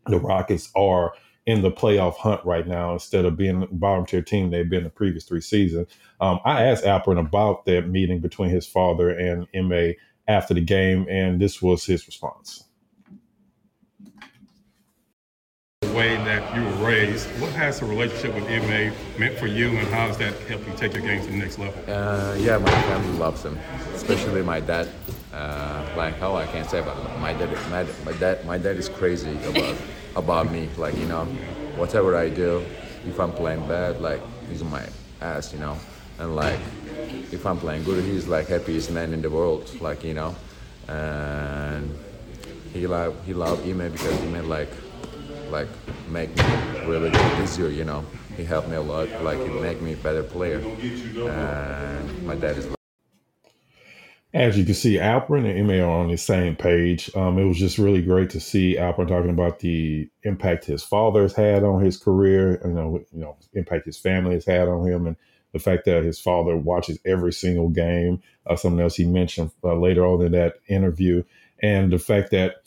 the 0.07 0.21
Rockets 0.21 0.71
are 0.77 1.15
in 1.47 1.63
the 1.63 1.71
playoff 1.71 2.17
hunt 2.17 2.45
right 2.45 2.67
now 2.67 2.93
instead 2.93 3.25
of 3.25 3.37
being 3.37 3.67
bottom 3.71 4.07
tier 4.07 4.23
team 4.23 4.51
they've 4.51 4.71
been 4.71 4.85
the 4.85 4.91
previous 4.91 5.25
three 5.25 5.41
seasons. 5.41 5.89
Um, 6.21 6.41
I 6.45 6.63
asked 6.63 6.85
Alperen 6.85 7.19
about 7.19 7.67
that 7.67 7.89
meeting 7.89 8.21
between 8.21 8.51
his 8.51 8.67
father 8.67 9.11
and 9.11 9.47
Ime 9.55 9.95
after 10.27 10.55
the 10.55 10.61
game, 10.61 11.07
and 11.09 11.41
this 11.41 11.61
was 11.61 11.85
his 11.85 12.07
response. 12.07 12.65
The 15.83 15.84
way 15.95 16.17
that 16.17 16.55
you 16.55 16.63
were 16.65 16.87
raised, 16.87 17.29
what 17.41 17.53
has 17.53 17.81
the 17.81 17.87
relationship 17.87 18.35
with 18.35 18.45
Ime 18.45 18.93
meant 19.19 19.39
for 19.39 19.47
you, 19.47 19.69
and 19.69 19.87
how 19.89 20.09
does 20.09 20.19
that 20.19 20.35
help 20.49 20.67
you 20.67 20.73
take 20.77 20.93
your 20.95 21.03
game 21.03 21.25
to 21.25 21.31
the 21.31 21.39
next 21.39 21.59
level? 21.59 21.81
Uh, 21.89 22.35
yeah, 22.39 22.59
my 22.59 22.71
family 22.71 23.19
loves 23.19 23.45
him, 23.45 23.59
especially 23.95 24.43
my 24.43 24.61
dad. 24.61 24.89
Uh, 25.33 25.87
like 25.97 26.17
how 26.19 26.37
I 26.37 26.47
can't 26.47 26.69
say 26.69 26.81
about 26.81 26.97
my 27.21 27.33
dad. 27.33 27.51
My, 27.71 27.87
my 28.05 28.19
dad, 28.19 28.45
my 28.47 28.59
dad 28.59 28.77
is 28.77 28.89
crazy 28.89 29.37
about 29.49 29.77
about 30.17 30.51
me. 30.51 30.69
Like 30.77 30.97
you 30.97 31.07
know, 31.07 31.25
whatever 31.77 32.17
I 32.17 32.29
do, 32.29 32.65
if 33.07 33.19
I'm 33.19 33.33
playing 33.33 33.67
bad, 33.67 34.01
like 34.01 34.21
he's 34.49 34.63
my 34.63 34.87
ass, 35.21 35.53
you 35.53 35.59
know, 35.59 35.77
and 36.19 36.37
like 36.37 36.61
if 37.33 37.47
I'm 37.47 37.59
playing 37.59 37.85
good, 37.85 38.05
he's 38.05 38.27
like 38.29 38.49
happiest 38.49 38.91
man 38.91 39.13
in 39.13 39.23
the 39.23 39.31
world, 39.31 39.81
like 39.81 40.05
you 40.05 40.15
know, 40.15 40.35
and 40.89 41.97
he 42.73 42.87
love 42.87 43.17
he 43.27 43.35
loved 43.35 43.67
Ime 43.69 43.91
because 43.91 44.21
made 44.27 44.45
like 44.45 44.71
like 45.51 45.69
make 46.09 46.35
me 46.37 46.45
really 46.87 47.11
year, 47.57 47.71
you 47.71 47.85
know. 47.85 48.05
He 48.37 48.45
helped 48.45 48.69
me 48.69 48.77
a 48.77 48.81
lot, 48.81 49.09
like 49.23 49.39
he 49.39 49.49
make 49.49 49.81
me 49.81 49.93
a 49.93 49.97
better 49.97 50.23
player, 50.23 50.59
and 50.59 52.27
my 52.27 52.35
dad 52.35 52.59
is. 52.59 52.69
As 54.33 54.59
you 54.59 54.65
can 54.65 54.75
see, 54.75 54.97
Alperen 54.97 55.49
and 55.49 55.71
Ime 55.71 55.81
are 55.81 55.89
on 55.89 56.09
the 56.09 56.17
same 56.17 56.57
page. 56.57 57.09
Um, 57.15 57.39
it 57.39 57.45
was 57.45 57.57
just 57.57 57.79
really 57.79 58.03
great 58.03 58.31
to 58.31 58.41
see 58.41 58.75
Alperen 58.75 59.07
talking 59.07 59.31
about 59.31 59.61
the 59.61 60.11
impact 60.25 60.65
his 60.65 60.83
father's 60.83 61.33
had 61.33 61.63
on 61.63 61.85
his 61.85 61.97
career, 61.97 62.61
you 62.65 62.73
know, 62.73 63.05
you 63.13 63.21
know, 63.21 63.37
impact 63.53 63.87
his 63.87 63.99
family 63.99 64.35
has 64.35 64.45
had 64.45 64.67
on 64.67 64.85
him, 64.85 65.07
and 65.07 65.17
the 65.53 65.61
fact 65.61 65.85
that 65.85 66.03
his 66.03 66.19
father 66.19 66.57
watches 66.57 66.99
every 67.05 67.33
single 67.33 67.69
game. 67.69 68.21
Uh, 68.47 68.57
something 68.57 68.81
else 68.81 68.97
he 68.97 69.07
mentioned 69.07 69.53
uh, 69.63 69.75
later 69.75 70.05
on 70.05 70.21
in 70.21 70.33
that 70.33 70.57
interview, 70.67 71.23
and 71.63 71.93
the 71.93 71.99
fact 71.99 72.33
that 72.33 72.64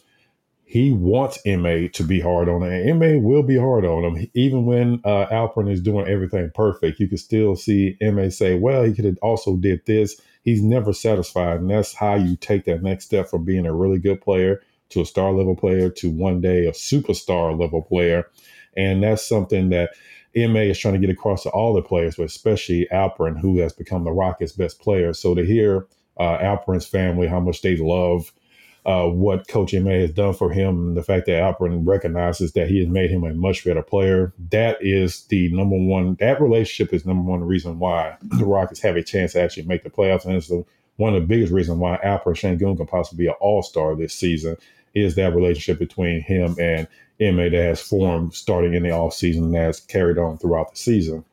he 0.70 0.92
wants 0.92 1.40
Ime 1.48 1.88
to 1.94 2.04
be 2.04 2.20
hard 2.20 2.50
on 2.50 2.62
him. 2.62 2.72
And 2.74 3.02
Ime 3.02 3.24
will 3.24 3.42
be 3.42 3.58
hard 3.58 3.86
on 3.86 4.04
him. 4.04 4.30
Even 4.34 4.66
when 4.66 5.00
uh, 5.06 5.26
Alperen 5.28 5.72
is 5.72 5.82
doing 5.82 6.10
everything 6.10 6.52
perfect, 6.54 7.00
you 7.00 7.08
can 7.08 7.18
still 7.18 7.56
see 7.56 7.98
Ime 8.02 8.30
say, 8.30 8.60
well, 8.60 8.84
he 8.84 8.94
could 8.94 9.06
have 9.06 9.18
also 9.22 9.56
did 9.56 9.86
this. 9.86 10.20
He's 10.44 10.62
never 10.62 10.92
satisfied. 10.92 11.62
And 11.62 11.70
that's 11.70 11.94
how 11.94 12.16
you 12.16 12.36
take 12.36 12.66
that 12.66 12.84
next 12.84 13.06
step 13.06 13.30
from 13.30 13.46
being 13.46 13.66
a 13.66 13.74
really 13.74 13.98
good 13.98 14.20
player 14.20 14.62
to 14.90 15.00
a 15.00 15.06
star 15.06 15.32
level 15.32 15.56
player 15.56 15.90
to 15.90 16.10
one 16.10 16.42
day 16.42 16.66
a 16.66 16.74
superstar 16.74 17.58
level 17.58 17.82
player. 17.82 18.30
And 18.76 19.02
that's 19.02 19.26
something 19.26 19.70
that 19.70 19.92
Ime 20.36 20.58
is 20.58 20.78
trying 20.78 20.96
to 20.96 21.00
get 21.00 21.10
across 21.10 21.44
to 21.44 21.50
all 21.50 21.74
the 21.74 21.82
players, 21.82 22.18
but 22.18 22.26
especially 22.26 22.90
Alperen, 22.92 23.40
who 23.40 23.58
has 23.60 23.72
become 23.72 24.04
the 24.04 24.12
Rockets' 24.12 24.52
best 24.52 24.82
player. 24.82 25.14
So 25.14 25.34
to 25.34 25.46
hear 25.46 25.88
uh, 26.18 26.40
Alperen's 26.40 26.86
family, 26.86 27.28
how 27.28 27.40
much 27.40 27.62
they 27.62 27.78
love– 27.78 28.34
uh, 28.88 29.06
what 29.06 29.50
Coach 29.50 29.76
Ime 29.76 29.86
has 29.88 30.12
done 30.12 30.34
for 30.34 30.50
him, 30.50 30.96
the 30.96 31.04
fact 31.04 31.26
that 31.26 31.42
Alperen 31.42 31.86
recognizes 31.86 32.54
that 32.54 32.70
he 32.70 32.80
has 32.80 32.88
made 32.88 33.12
him 33.12 33.26
a 33.26 33.34
much 33.34 33.66
better 33.66 33.84
player. 33.84 34.34
That 34.50 34.78
is 34.80 35.26
the 35.26 35.52
number 35.52 35.76
one. 35.76 36.16
That 36.16 36.42
relationship 36.42 36.94
is 36.94 37.06
number 37.06 37.30
one 37.30 37.44
reason 37.44 37.80
why 37.80 38.16
the 38.22 38.46
Rockets 38.46 38.80
have 38.80 38.96
a 38.96 39.04
chance 39.04 39.34
to 39.34 39.42
actually 39.42 39.66
make 39.66 39.84
the 39.84 39.90
playoffs, 39.90 40.24
and 40.24 40.36
it's 40.36 40.48
the, 40.48 40.64
one 40.96 41.14
of 41.14 41.22
the 41.22 41.28
biggest 41.28 41.52
reasons 41.52 41.78
why 41.80 41.98
Alperen 41.98 42.58
Sengun 42.58 42.78
can 42.78 42.88
possibly 42.88 43.26
be 43.26 43.28
an 43.28 43.36
All 43.42 43.62
Star 43.62 43.94
this 43.94 44.14
season. 44.14 44.56
Is 44.94 45.16
that 45.16 45.36
relationship 45.36 45.78
between 45.78 46.22
him 46.22 46.56
and 46.58 46.88
Ime 47.22 47.52
that 47.52 47.54
has 47.54 47.82
formed 47.82 48.34
starting 48.34 48.74
in 48.74 48.84
the 48.84 48.92
off 48.92 49.14
season 49.14 49.52
that's 49.52 49.80
carried 49.80 50.18
on 50.18 50.38
throughout 50.38 50.72
the 50.72 50.78
season. 50.78 51.26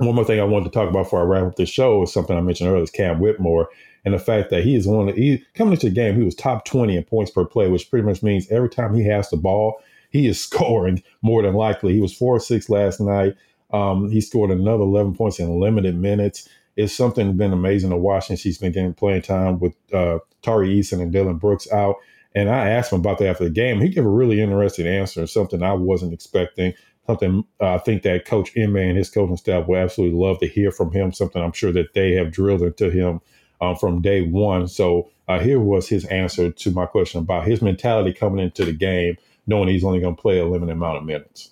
One 0.00 0.14
more 0.14 0.24
thing 0.24 0.40
I 0.40 0.44
wanted 0.44 0.64
to 0.64 0.70
talk 0.70 0.88
about 0.88 1.04
before 1.04 1.20
I 1.20 1.24
wrap 1.24 1.44
up 1.44 1.56
this 1.56 1.68
show 1.68 2.02
is 2.02 2.12
something 2.12 2.36
I 2.36 2.40
mentioned 2.40 2.68
earlier 2.68 2.82
is 2.82 2.90
Cam 2.90 3.20
Whitmore 3.20 3.68
and 4.04 4.14
the 4.14 4.18
fact 4.18 4.50
that 4.50 4.64
he 4.64 4.74
is 4.74 4.86
one 4.86 5.08
of 5.08 5.16
he 5.16 5.44
coming 5.54 5.74
into 5.74 5.88
the 5.88 5.94
game, 5.94 6.16
he 6.16 6.22
was 6.22 6.34
top 6.34 6.64
20 6.64 6.96
in 6.96 7.04
points 7.04 7.30
per 7.30 7.44
play, 7.44 7.68
which 7.68 7.90
pretty 7.90 8.06
much 8.06 8.22
means 8.22 8.50
every 8.50 8.70
time 8.70 8.94
he 8.94 9.04
has 9.04 9.28
the 9.30 9.36
ball, 9.36 9.82
he 10.10 10.26
is 10.26 10.40
scoring 10.42 11.02
more 11.22 11.42
than 11.42 11.54
likely. 11.54 11.94
He 11.94 12.00
was 12.00 12.16
four 12.16 12.36
or 12.36 12.40
six 12.40 12.70
last 12.70 13.00
night. 13.00 13.34
Um, 13.72 14.10
he 14.10 14.20
scored 14.20 14.50
another 14.50 14.82
11 14.82 15.14
points 15.14 15.38
in 15.38 15.60
limited 15.60 15.96
minutes. 15.96 16.48
It's 16.76 16.94
something 16.94 17.36
been 17.36 17.52
amazing 17.52 17.90
to 17.90 17.96
watch 17.96 18.28
since 18.28 18.42
he's 18.42 18.58
been 18.58 18.72
getting 18.72 18.94
playing 18.94 19.22
time 19.22 19.58
with 19.58 19.74
uh, 19.92 20.20
Tari 20.42 20.74
Eason 20.80 21.00
and 21.00 21.12
Dillon 21.12 21.36
Brooks 21.36 21.70
out. 21.70 21.96
And 22.34 22.48
I 22.48 22.68
asked 22.70 22.92
him 22.92 23.00
about 23.00 23.18
that 23.18 23.28
after 23.28 23.44
the 23.44 23.50
game. 23.50 23.80
He 23.80 23.88
gave 23.88 24.04
a 24.04 24.08
really 24.08 24.40
interesting 24.40 24.86
answer, 24.86 25.26
something 25.26 25.62
I 25.62 25.72
wasn't 25.72 26.14
expecting. 26.14 26.74
Something 27.06 27.44
uh, 27.60 27.74
I 27.74 27.78
think 27.78 28.02
that 28.02 28.24
Coach 28.24 28.56
Ime 28.56 28.76
and 28.76 28.96
his 28.96 29.10
coaching 29.10 29.36
staff 29.36 29.66
will 29.66 29.76
absolutely 29.78 30.18
love 30.18 30.38
to 30.40 30.46
hear 30.46 30.70
from 30.70 30.92
him. 30.92 31.12
Something 31.12 31.42
I'm 31.42 31.52
sure 31.52 31.72
that 31.72 31.94
they 31.94 32.12
have 32.12 32.30
drilled 32.30 32.62
into 32.62 32.90
him 32.90 33.20
um, 33.60 33.76
from 33.76 34.00
day 34.00 34.22
one. 34.22 34.68
So 34.68 35.10
uh, 35.28 35.38
here 35.38 35.60
was 35.60 35.88
his 35.88 36.04
answer 36.06 36.50
to 36.50 36.70
my 36.70 36.86
question 36.86 37.20
about 37.20 37.46
his 37.46 37.62
mentality 37.62 38.12
coming 38.12 38.44
into 38.44 38.64
the 38.64 38.72
game, 38.72 39.16
knowing 39.46 39.68
he's 39.68 39.84
only 39.84 40.00
going 40.00 40.16
to 40.16 40.22
play 40.22 40.38
a 40.38 40.46
limited 40.46 40.72
amount 40.72 40.98
of 40.98 41.04
minutes. 41.04 41.50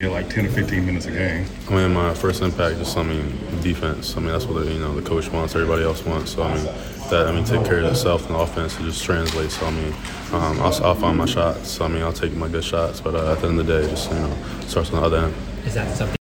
Yeah, 0.00 0.10
like 0.10 0.30
10 0.30 0.46
or 0.46 0.50
15 0.50 0.86
minutes 0.86 1.06
a 1.06 1.10
game. 1.10 1.44
I 1.68 1.74
mean, 1.74 1.92
my 1.92 2.14
first 2.14 2.40
impact 2.40 2.76
is, 2.76 2.96
I 2.96 3.02
mean, 3.02 3.36
defense. 3.62 4.16
I 4.16 4.20
mean, 4.20 4.28
that's 4.28 4.44
what, 4.44 4.64
the, 4.64 4.72
you 4.72 4.78
know, 4.78 4.94
the 4.94 5.02
coach 5.02 5.28
wants, 5.28 5.56
everybody 5.56 5.82
else 5.82 6.04
wants. 6.04 6.32
So, 6.32 6.44
I 6.44 6.54
mean, 6.54 6.66
that, 7.10 7.26
I 7.26 7.32
mean, 7.32 7.44
take 7.44 7.64
care 7.64 7.78
of 7.78 7.84
itself 7.84 8.26
in 8.26 8.34
the 8.34 8.38
offense. 8.38 8.78
It 8.78 8.84
just 8.84 9.04
translates. 9.04 9.58
So, 9.58 9.66
I 9.66 9.70
mean, 9.70 9.92
um, 10.32 10.60
I'll, 10.60 10.84
I'll, 10.84 10.94
find 10.94 11.18
my 11.18 11.26
shots. 11.26 11.70
So, 11.70 11.84
I 11.84 11.88
mean, 11.88 12.02
I'll 12.02 12.12
take 12.12 12.34
my 12.34 12.48
good 12.48 12.64
shots. 12.64 13.00
But 13.00 13.14
uh, 13.14 13.32
at 13.32 13.40
the 13.40 13.48
end 13.48 13.60
of 13.60 13.66
the 13.66 13.80
day, 13.80 13.88
just, 13.88 14.10
you 14.10 14.18
know, 14.18 14.36
starts 14.66 14.92
on 14.92 15.00
the 15.00 15.06
other 15.06 15.18
end. 15.18 15.34
Is 15.64 15.74
that 15.74 15.96
something? 15.96 16.18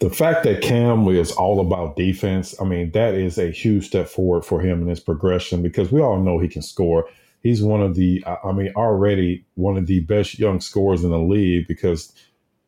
the 0.00 0.10
fact 0.10 0.44
that 0.44 0.62
Cam 0.62 1.06
is 1.08 1.32
all 1.32 1.60
about 1.60 1.96
defense, 1.96 2.54
I 2.60 2.64
mean, 2.64 2.90
that 2.92 3.14
is 3.14 3.38
a 3.38 3.50
huge 3.50 3.86
step 3.86 4.08
forward 4.08 4.44
for 4.44 4.60
him 4.60 4.82
in 4.82 4.88
his 4.88 5.00
progression 5.00 5.62
because 5.62 5.90
we 5.90 6.00
all 6.00 6.20
know 6.20 6.38
he 6.38 6.48
can 6.48 6.62
score. 6.62 7.08
He's 7.42 7.62
one 7.62 7.82
of 7.82 7.94
the, 7.94 8.24
I 8.26 8.52
mean, 8.52 8.72
already 8.76 9.44
one 9.54 9.76
of 9.76 9.86
the 9.86 10.00
best 10.00 10.38
young 10.38 10.60
scorers 10.60 11.04
in 11.04 11.10
the 11.10 11.18
league 11.18 11.66
because 11.68 12.12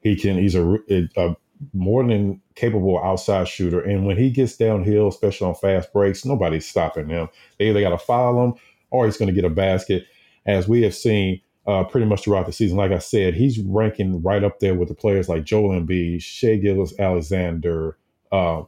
he 0.01 0.17
can, 0.17 0.39
he's 0.39 0.55
a, 0.55 0.79
a 1.17 1.37
more 1.73 2.07
than 2.07 2.41
capable 2.55 3.03
outside 3.03 3.49
shooter. 3.49 3.81
And 3.81 4.07
when 4.07 4.17
he 4.17 4.31
gets 4.31 4.57
downhill, 4.57 5.09
especially 5.09 5.49
on 5.49 5.55
fast 5.55 5.93
breaks, 5.93 6.25
nobody's 6.25 6.69
stopping 6.69 7.09
him. 7.09 7.29
They 7.59 7.69
either 7.69 7.81
got 7.81 7.91
to 7.91 7.99
foul 7.99 8.45
him 8.45 8.55
or 8.91 9.07
he's 9.07 9.17
going 9.17 9.29
to 9.29 9.35
get 9.35 9.45
a 9.45 9.51
basket. 9.51 10.07
As 10.47 10.67
we 10.67 10.83
have 10.83 10.95
seen, 10.95 11.41
uh, 11.67 11.85
pretty 11.85 12.07
much 12.07 12.25
throughout 12.25 12.47
the 12.47 12.53
season. 12.53 12.77
Like 12.77 12.91
I 12.91 12.99
said, 12.99 13.35
he's 13.35 13.61
ranking 13.61 14.23
right 14.23 14.43
up 14.43 14.61
there 14.61 14.75
with 14.75 14.89
the 14.89 14.95
players 14.95 15.29
like 15.29 15.45
Joel 15.45 15.81
Embiid, 15.81 16.23
Shai 16.23 16.57
Gilgeous-Alexander, 16.57 17.97
uh, 18.33 18.63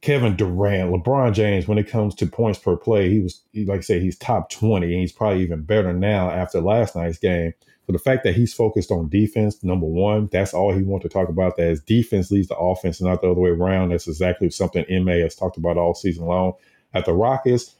Kevin 0.00 0.36
Durant, 0.36 0.90
LeBron 0.90 1.34
James. 1.34 1.68
When 1.68 1.78
it 1.78 1.88
comes 1.88 2.14
to 2.16 2.26
points 2.26 2.58
per 2.58 2.76
play, 2.76 3.10
he 3.10 3.20
was, 3.20 3.42
like 3.66 3.78
I 3.78 3.82
said, 3.82 4.02
he's 4.02 4.18
top 4.18 4.50
20, 4.50 4.86
and 4.86 5.00
he's 5.00 5.12
probably 5.12 5.42
even 5.42 5.62
better 5.62 5.92
now 5.92 6.30
after 6.30 6.60
last 6.60 6.96
night's 6.96 7.18
game. 7.18 7.52
The 7.90 7.98
fact 7.98 8.24
that 8.24 8.34
he's 8.34 8.54
focused 8.54 8.90
on 8.90 9.08
defense, 9.08 9.62
number 9.62 9.86
one, 9.86 10.28
that's 10.30 10.54
all 10.54 10.72
he 10.72 10.82
wants 10.82 11.04
to 11.04 11.08
talk 11.08 11.28
about. 11.28 11.56
That 11.56 11.68
his 11.68 11.80
defense 11.80 12.30
leads 12.30 12.48
the 12.48 12.56
offense, 12.56 13.00
and 13.00 13.08
not 13.08 13.20
the 13.20 13.30
other 13.30 13.40
way 13.40 13.50
around. 13.50 13.90
That's 13.90 14.08
exactly 14.08 14.50
something 14.50 14.84
Ime 14.90 15.08
has 15.08 15.34
talked 15.34 15.56
about 15.56 15.76
all 15.76 15.94
season 15.94 16.26
long. 16.26 16.52
At 16.92 17.04
the 17.04 17.12
Rockets, 17.12 17.74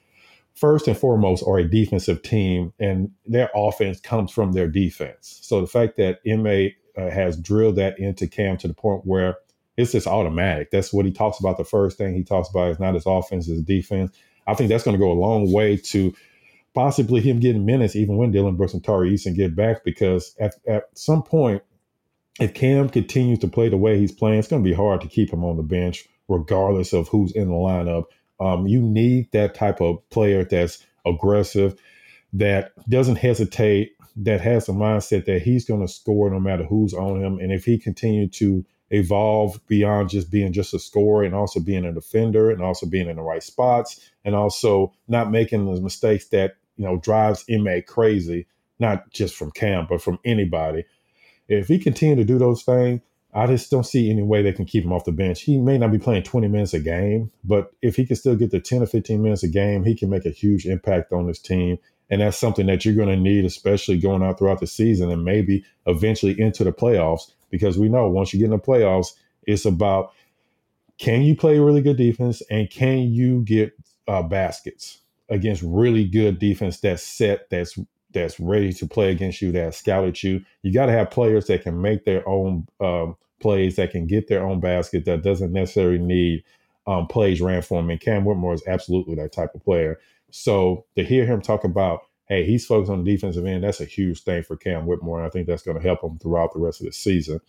first 0.55 0.87
and 0.87 0.97
foremost 0.97 1.45
are 1.47 1.59
a 1.59 1.69
defensive 1.69 2.23
team, 2.23 2.73
and 2.79 3.11
their 3.27 3.51
offense 3.55 4.01
comes 4.01 4.31
from 4.31 4.53
their 4.53 4.69
defense. 4.69 5.41
So 5.43 5.61
the 5.61 5.67
fact 5.67 5.97
that 5.97 6.21
Ime 6.29 6.73
uh, 6.97 7.11
has 7.11 7.37
drilled 7.37 7.77
that 7.77 7.99
into 7.99 8.27
Cam 8.27 8.57
to 8.59 8.69
the 8.69 8.75
point 8.75 9.03
where 9.05 9.37
it's 9.77 9.93
just 9.93 10.07
automatic. 10.07 10.71
That's 10.71 10.93
what 10.93 11.07
he 11.07 11.13
talks 11.13 11.39
about. 11.41 11.57
The 11.57 11.65
first 11.65 11.97
thing 11.97 12.15
he 12.15 12.25
talks 12.25 12.49
about 12.49 12.71
is 12.71 12.81
not 12.81 12.95
his 12.95 13.07
offense, 13.07 13.47
his 13.47 13.63
defense. 13.63 14.15
I 14.47 14.55
think 14.55 14.69
that's 14.69 14.85
going 14.85 14.97
to 14.97 15.03
go 15.03 15.13
a 15.13 15.15
long 15.15 15.53
way 15.53 15.77
to 15.77 16.15
possibly 16.75 17.21
him 17.21 17.41
getting 17.41 17.67
minutes, 17.67 17.97
even 17.97 18.17
when 18.17 18.31
Dillon 18.31 18.57
Brooks 18.57 18.75
and 18.75 18.85
Tari 18.85 19.11
Eason 19.11 19.35
get 19.35 19.57
back, 19.57 19.85
because 19.85 20.35
at, 20.39 20.55
at 20.67 20.85
some 20.95 21.23
point, 21.23 21.63
if 22.39 22.55
Cam 22.55 22.89
continues 22.89 23.41
to 23.41 23.49
play 23.49 23.69
the 23.69 23.77
way 23.77 23.99
he's 23.99 24.13
playing, 24.13 24.39
it's 24.39 24.49
going 24.49 24.63
to 24.63 24.69
be 24.69 24.75
hard 24.75 25.01
to 25.01 25.09
keep 25.09 25.33
him 25.33 25.45
on 25.45 25.57
the 25.57 25.63
bench, 25.63 26.07
regardless 26.29 26.93
of 26.93 27.09
who's 27.09 27.33
in 27.33 27.49
the 27.49 27.55
lineup. 27.55 28.05
Um, 28.39 28.67
you 28.67 28.81
need 28.81 29.31
that 29.33 29.55
type 29.55 29.81
of 29.81 30.09
player 30.11 30.45
that's 30.45 30.85
aggressive, 31.05 31.79
that 32.33 32.73
doesn't 32.89 33.17
hesitate, 33.17 33.93
that 34.17 34.41
has 34.41 34.69
a 34.69 34.73
mindset 34.73 35.25
that 35.27 35.43
he's 35.43 35.65
going 35.65 35.81
to 35.81 35.93
score 35.93 36.31
no 36.31 36.41
matter 36.41 36.65
who's 36.65 36.95
on 36.95 37.23
him. 37.23 37.39
And 37.39 37.53
if 37.53 37.65
he 37.65 37.79
continued 37.79 38.33
to 38.35 38.65
evolve 38.91 39.61
beyond 39.67 40.11
just 40.11 40.31
being 40.31 40.53
just 40.53 40.75
a 40.75 40.79
scorer 40.79 41.23
and 41.25 41.35
also 41.35 41.61
being 41.61 41.85
a 41.85 41.93
defender 41.93 42.51
and 42.51 42.63
also 42.63 42.87
being 42.87 43.09
in 43.09 43.17
the 43.17 43.23
right 43.23 43.43
spots 43.43 44.01
and 44.25 44.35
also 44.35 44.93
not 45.09 45.31
making 45.31 45.73
the 45.73 45.81
mistakes 45.81 46.29
that, 46.29 46.57
you 46.81 46.87
know, 46.87 46.97
drives 46.97 47.45
Ime 47.53 47.83
crazy, 47.87 48.47
not 48.79 49.11
just 49.11 49.37
from 49.37 49.51
Cam, 49.51 49.87
but 49.87 50.01
from 50.01 50.19
anybody. 50.25 50.85
If 51.47 51.69
he 51.69 51.79
continue 51.79 52.17
to 52.17 52.25
do 52.25 52.39
those 52.39 52.63
things, 52.63 53.03
I 53.35 53.47
just 53.47 53.71
don't 53.71 53.85
see 53.85 54.11
any 54.11 54.23
way 54.23 54.41
they 54.41 54.55
can 54.55 54.65
keep 54.65 54.83
him 54.83 54.93
off 54.95 55.05
the 55.05 55.13
bench. 55.13 55.43
He 55.43 55.59
may 55.59 55.77
not 55.77 55.93
be 55.93 55.99
playing 55.99 56.23
20 56.23 56.49
minutes 56.49 56.73
a 56.73 56.81
game, 56.81 57.31
but 57.45 57.73
if 57.83 57.97
he 57.97 58.07
can 58.07 58.17
still 58.17 58.35
get 58.35 58.51
the 58.51 58.61
10 58.61 58.83
or 58.83 58.87
15 58.87 59.23
minutes 59.23 59.43
a 59.43 59.49
game, 59.49 59.85
he 59.85 59.95
can 59.95 60.09
make 60.09 60.25
a 60.25 60.31
huge 60.31 60.65
impact 60.65 61.13
on 61.13 61.27
this 61.27 61.39
team. 61.39 61.77
And 62.09 62.23
that's 62.23 62.39
something 62.39 62.65
that 62.67 62.87
you're 62.87 62.95
going 62.95 63.15
to 63.15 63.17
need, 63.17 63.45
especially 63.45 63.99
going 63.99 64.23
out 64.23 64.39
throughout 64.39 64.61
the 64.61 64.67
season 64.67 65.11
and 65.11 65.23
maybe 65.23 65.63
eventually 65.85 66.41
into 66.41 66.65
the 66.65 66.73
playoffs, 66.73 67.31
because 67.51 67.77
we 67.77 67.91
know 67.91 68.09
once 68.09 68.33
you 68.33 68.39
get 68.39 68.47
in 68.47 68.53
the 68.53 68.59
playoffs, 68.59 69.13
it's 69.47 69.67
about 69.67 70.13
can 70.97 71.21
you 71.21 71.37
play 71.37 71.59
really 71.59 71.83
good 71.83 71.99
defense 71.99 72.41
and 72.51 72.71
can 72.71 73.13
you 73.13 73.43
get 73.43 73.75
uh, 74.09 74.23
baskets 74.23 75.01
against 75.31 75.63
really 75.63 76.05
good 76.05 76.39
defense 76.39 76.81
that's 76.81 77.03
set, 77.03 77.49
that's 77.51 77.79
that's 78.13 78.41
ready 78.41 78.73
to 78.73 78.87
play 78.87 79.13
against 79.13 79.41
you, 79.41 79.53
that 79.53 79.75
scouted 79.75 80.21
you. 80.23 80.45
You 80.63 80.73
got 80.73 80.87
to 80.87 80.93
have 80.93 81.11
players 81.11 81.47
that 81.47 81.63
can 81.63 81.81
make 81.81 82.05
their 82.05 82.29
own 82.29 82.67
um, 82.81 83.17
plays, 83.41 83.77
that 83.77 83.93
can 83.93 84.07
get 84.07 84.29
their 84.29 84.45
own 84.45 84.61
basket, 84.61 85.05
that 85.05 85.23
doesn't 85.23 85.53
necessarily 85.53 85.99
need 85.99 86.45
um, 86.87 87.07
plays 87.07 87.41
ran 87.41 87.63
for 87.63 87.81
him. 87.81 87.91
And 87.91 88.01
Cam 88.01 88.25
Whitmore 88.25 88.55
is 88.55 88.65
absolutely 88.67 89.15
that 89.17 89.33
type 89.33 89.55
of 89.55 89.63
player. 89.63 90.01
So 90.31 90.87
to 90.97 91.05
hear 91.05 91.25
him 91.27 91.41
talk 91.41 91.65
about, 91.65 92.01
hey, 92.27 92.45
he's 92.45 92.67
focused 92.67 92.91
on 92.91 93.05
the 93.05 93.11
defensive 93.13 93.47
end, 93.47 93.65
that's 93.65 93.81
a 93.81 93.85
huge 93.85 94.23
thing 94.23 94.43
for 94.43 94.57
Cam 94.57 94.87
Whitmore. 94.87 95.19
And 95.19 95.27
I 95.27 95.31
think 95.31 95.47
that's 95.47 95.63
going 95.63 95.77
to 95.77 95.83
help 95.83 96.03
him 96.03 96.19
throughout 96.19 96.53
the 96.53 96.61
rest 96.61 96.81
of 96.81 96.87
the 96.87 96.93
season. 96.93 97.41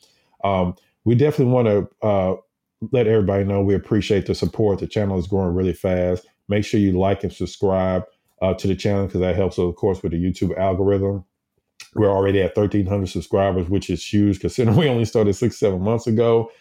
Um, 0.44 0.76
we 1.06 1.16
definitely 1.16 1.54
want 1.54 1.68
to 1.68 2.08
uh, 2.08 2.36
let 2.92 3.08
everybody 3.08 3.44
know 3.44 3.62
we 3.62 3.76
appreciate 3.76 4.26
the 4.26 4.36
support. 4.36 4.80
The 4.80 4.88
channel 4.88 5.18
is 5.18 5.28
growing 5.28 5.56
really 5.56 5.74
fast. 5.74 6.26
Make 6.52 6.66
sure 6.66 6.82
you 6.82 6.92
like 6.92 7.24
and 7.24 7.32
subscribe 7.32 8.04
uh, 8.42 8.54
to 8.56 8.68
the 8.68 8.76
channel 8.76 9.06
because 9.06 9.22
that 9.22 9.38
helps, 9.38 9.58
of 9.58 9.74
course, 9.78 10.04
with 10.04 10.12
the 10.12 10.22
YouTube 10.22 10.58
algorithm. 10.58 11.24
We're 11.96 12.12
already 12.12 12.42
at 12.42 12.58
1,300 12.58 13.08
subscribers, 13.08 13.70
which 13.70 13.90
is 13.90 14.06
huge 14.06 14.42
considering 14.42 14.76
we 14.78 14.90
only 14.90 15.06
started 15.06 15.34
six, 15.34 15.58
seven 15.58 15.82
months 15.82 16.08
ago. 16.08 16.52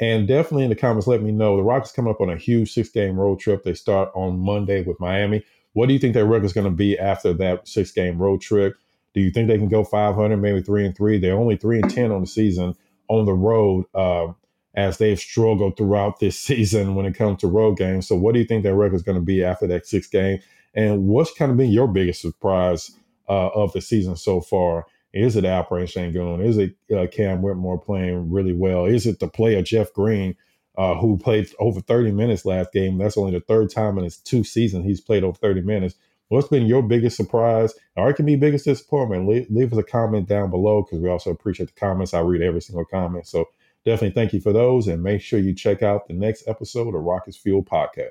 And 0.00 0.26
definitely 0.26 0.64
in 0.64 0.70
the 0.70 0.76
comments, 0.76 1.06
let 1.06 1.22
me 1.22 1.30
know. 1.30 1.58
The 1.58 1.62
Rockets 1.62 1.92
coming 1.92 2.10
up 2.10 2.22
on 2.22 2.30
a 2.30 2.38
huge 2.38 2.72
six 2.72 2.88
game 2.88 3.20
road 3.20 3.38
trip. 3.38 3.64
They 3.64 3.74
start 3.74 4.10
on 4.14 4.38
Monday 4.38 4.82
with 4.82 4.98
Miami. 4.98 5.44
What 5.74 5.88
do 5.88 5.92
you 5.92 5.98
think 5.98 6.14
their 6.14 6.24
record 6.24 6.46
is 6.46 6.54
going 6.54 6.64
to 6.64 6.70
be 6.70 6.98
after 6.98 7.34
that 7.34 7.68
six 7.68 7.92
game 7.92 8.16
road 8.16 8.40
trip? 8.40 8.76
Do 9.12 9.20
you 9.20 9.30
think 9.30 9.48
they 9.48 9.58
can 9.58 9.68
go 9.68 9.84
500, 9.84 10.38
maybe 10.38 10.62
three 10.62 10.86
and 10.86 10.96
three? 10.96 11.18
They're 11.18 11.36
only 11.36 11.56
three 11.56 11.80
and 11.80 11.90
10 11.90 12.10
on 12.12 12.22
the 12.22 12.26
season 12.26 12.74
on 13.08 13.26
the 13.26 13.34
road 13.34 13.84
uh, 13.94 14.32
as 14.74 14.98
they've 14.98 15.18
struggled 15.18 15.76
throughout 15.76 16.20
this 16.20 16.38
season 16.40 16.94
when 16.94 17.06
it 17.06 17.14
comes 17.14 17.40
to 17.40 17.46
road 17.46 17.76
games. 17.76 18.08
So, 18.08 18.16
what 18.16 18.34
do 18.34 18.40
you 18.40 18.46
think 18.46 18.62
their 18.62 18.74
record 18.74 18.96
is 18.96 19.02
going 19.02 19.18
to 19.18 19.24
be 19.24 19.44
after 19.44 19.66
that 19.68 19.86
six 19.86 20.06
game? 20.06 20.40
And 20.74 21.06
what's 21.06 21.32
kind 21.32 21.50
of 21.50 21.56
been 21.56 21.70
your 21.70 21.88
biggest 21.88 22.20
surprise 22.20 22.90
uh, 23.28 23.48
of 23.48 23.72
the 23.72 23.80
season 23.80 24.16
so 24.16 24.40
far? 24.40 24.86
Is 25.12 25.36
it 25.36 25.44
Alperen 25.44 25.84
Sengun? 25.86 26.44
Is 26.44 26.58
it 26.58 26.74
uh, 26.94 27.06
Cam 27.06 27.40
Whitmore 27.40 27.78
playing 27.78 28.30
really 28.30 28.52
well? 28.52 28.84
Is 28.84 29.06
it 29.06 29.20
the 29.20 29.28
player 29.28 29.62
Jeff 29.62 29.92
Green, 29.92 30.34
uh, 30.76 30.96
who 30.96 31.16
played 31.16 31.48
over 31.60 31.80
30 31.80 32.10
minutes 32.10 32.44
last 32.44 32.72
game? 32.72 32.98
That's 32.98 33.16
only 33.16 33.30
the 33.30 33.40
third 33.40 33.70
time 33.70 33.96
in 33.96 34.04
his 34.04 34.16
two 34.16 34.42
seasons 34.42 34.84
he's 34.84 35.00
played 35.00 35.22
over 35.22 35.38
30 35.38 35.60
minutes. 35.60 35.94
What's 36.28 36.48
been 36.48 36.66
your 36.66 36.82
biggest 36.82 37.16
surprise, 37.16 37.74
or 37.96 38.10
it 38.10 38.14
can 38.14 38.26
be 38.26 38.34
biggest 38.34 38.64
disappointment? 38.64 39.28
Leave, 39.28 39.46
leave 39.50 39.72
us 39.72 39.78
a 39.78 39.84
comment 39.84 40.26
down 40.26 40.50
below 40.50 40.82
because 40.82 40.98
we 40.98 41.08
also 41.08 41.30
appreciate 41.30 41.66
the 41.66 41.80
comments. 41.80 42.12
I 42.12 42.20
read 42.20 42.42
every 42.42 42.62
single 42.62 42.84
comment. 42.84 43.28
So 43.28 43.44
definitely 43.84 44.10
thank 44.14 44.32
you 44.32 44.40
for 44.40 44.52
those, 44.52 44.88
and 44.88 45.02
make 45.02 45.20
sure 45.20 45.38
you 45.38 45.54
check 45.54 45.82
out 45.82 46.06
the 46.06 46.14
next 46.14 46.46
episode 46.48 46.94
of 46.94 47.02
Rockets 47.02 47.36
Fuel 47.38 47.62
Podcast. 47.62 48.10